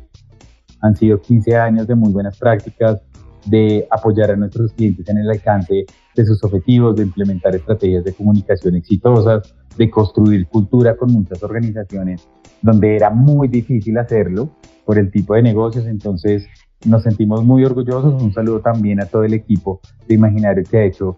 han 0.80 0.94
sido 0.96 1.20
15 1.20 1.56
años 1.56 1.86
de 1.86 1.94
muy 1.94 2.12
buenas 2.12 2.38
prácticas, 2.38 3.00
de 3.46 3.86
apoyar 3.90 4.30
a 4.30 4.36
nuestros 4.36 4.72
clientes 4.72 5.08
en 5.08 5.18
el 5.18 5.30
alcance 5.30 5.84
de 6.14 6.24
sus 6.24 6.42
objetivos, 6.44 6.96
de 6.96 7.02
implementar 7.02 7.54
estrategias 7.54 8.04
de 8.04 8.12
comunicación 8.12 8.76
exitosas, 8.76 9.54
de 9.76 9.90
construir 9.90 10.46
cultura 10.46 10.96
con 10.96 11.12
muchas 11.12 11.42
organizaciones 11.42 12.26
donde 12.62 12.96
era 12.96 13.10
muy 13.10 13.48
difícil 13.48 13.98
hacerlo 13.98 14.50
por 14.84 14.98
el 14.98 15.10
tipo 15.10 15.34
de 15.34 15.42
negocios. 15.42 15.86
Entonces, 15.86 16.46
nos 16.84 17.02
sentimos 17.02 17.44
muy 17.44 17.64
orgullosos. 17.64 18.22
Un 18.22 18.32
saludo 18.32 18.60
también 18.60 19.00
a 19.00 19.06
todo 19.06 19.24
el 19.24 19.34
equipo 19.34 19.80
de 20.06 20.14
Imaginario 20.14 20.64
que 20.68 20.78
ha 20.78 20.84
hecho 20.84 21.16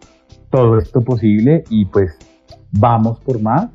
todo 0.50 0.78
esto 0.78 1.02
posible 1.02 1.64
y 1.70 1.84
pues 1.86 2.16
vamos 2.72 3.20
por 3.20 3.40
más, 3.40 3.70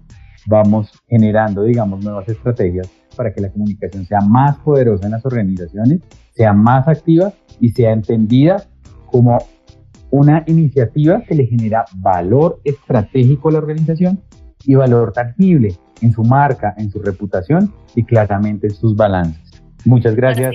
vamos 0.47 0.91
generando, 1.07 1.63
digamos, 1.63 2.03
nuevas 2.03 2.27
estrategias 2.29 2.89
para 3.15 3.33
que 3.33 3.41
la 3.41 3.51
comunicación 3.51 4.05
sea 4.05 4.21
más 4.21 4.57
poderosa 4.59 5.05
en 5.05 5.11
las 5.11 5.25
organizaciones, 5.25 5.99
sea 6.33 6.53
más 6.53 6.87
activa 6.87 7.33
y 7.59 7.69
sea 7.69 7.91
entendida 7.91 8.63
como 9.05 9.39
una 10.09 10.43
iniciativa 10.47 11.21
que 11.21 11.35
le 11.35 11.45
genera 11.45 11.85
valor 11.97 12.59
estratégico 12.63 13.49
a 13.49 13.53
la 13.53 13.57
organización 13.59 14.21
y 14.65 14.75
valor 14.75 15.11
tangible 15.13 15.75
en 16.01 16.11
su 16.11 16.23
marca, 16.23 16.73
en 16.77 16.89
su 16.89 16.99
reputación 16.99 17.73
y 17.95 18.03
claramente 18.03 18.67
en 18.67 18.73
sus 18.73 18.95
balances. 18.95 19.41
Muchas 19.85 20.15
gracias, 20.15 20.53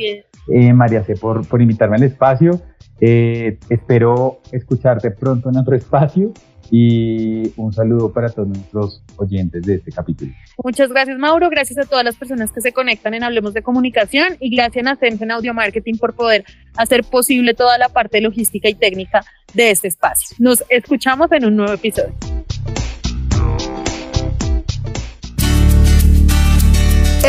eh, 0.49 0.73
María 0.73 1.05
C, 1.05 1.15
por, 1.17 1.47
por 1.47 1.61
invitarme 1.61 1.97
al 1.97 2.03
espacio. 2.03 2.61
Eh, 3.01 3.59
espero 3.69 4.41
escucharte 4.53 5.11
pronto 5.11 5.51
en 5.51 5.59
otro 5.59 5.77
espacio 5.77 6.33
y 6.71 7.53
un 7.57 7.73
saludo 7.73 8.13
para 8.13 8.29
todos 8.29 8.49
nuestros 8.49 9.03
oyentes 9.17 9.63
de 9.63 9.77
este 9.77 9.93
capítulo. 9.93 10.33
Muchas 10.63 10.91
gracias, 10.91 11.19
Mauro. 11.19 11.49
Gracias 11.51 11.79
a 11.79 11.89
todas 11.89 12.05
las 12.05 12.17
personas 12.17 12.53
que 12.53 12.61
se 12.61 12.73
conectan 12.73 13.15
en 13.15 13.23
Hablemos 13.23 13.55
de 13.55 13.63
Comunicación 13.63 14.37
y 14.41 14.55
gracias 14.55 14.87
a 14.87 14.97
Sense 14.97 15.25
en 15.25 15.31
Audio 15.31 15.55
Marketing 15.55 15.95
por 15.95 16.15
poder 16.15 16.45
hacer 16.77 17.05
posible 17.05 17.55
toda 17.55 17.79
la 17.79 17.89
parte 17.89 18.21
logística 18.21 18.69
y 18.69 18.75
técnica 18.75 19.25
de 19.55 19.71
este 19.71 19.89
espacio. 19.89 20.37
Nos 20.39 20.65
escuchamos 20.69 21.31
en 21.33 21.45
un 21.45 21.57
nuevo 21.57 21.75
episodio. 21.75 22.15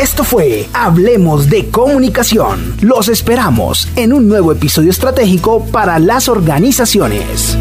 Esto 0.00 0.22
fue 0.22 0.68
Hablemos 0.74 1.50
de 1.50 1.70
Comunicación. 1.70 2.76
Los 2.80 3.08
esperamos 3.08 3.88
en 3.96 4.12
un 4.12 4.28
nuevo 4.28 4.52
episodio 4.52 4.90
estratégico 4.90 5.66
para 5.72 5.98
las 5.98 6.28
organizaciones. 6.28 7.58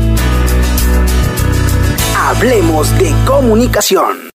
Hablemos 2.16 2.96
de 3.00 3.12
Comunicación. 3.26 4.28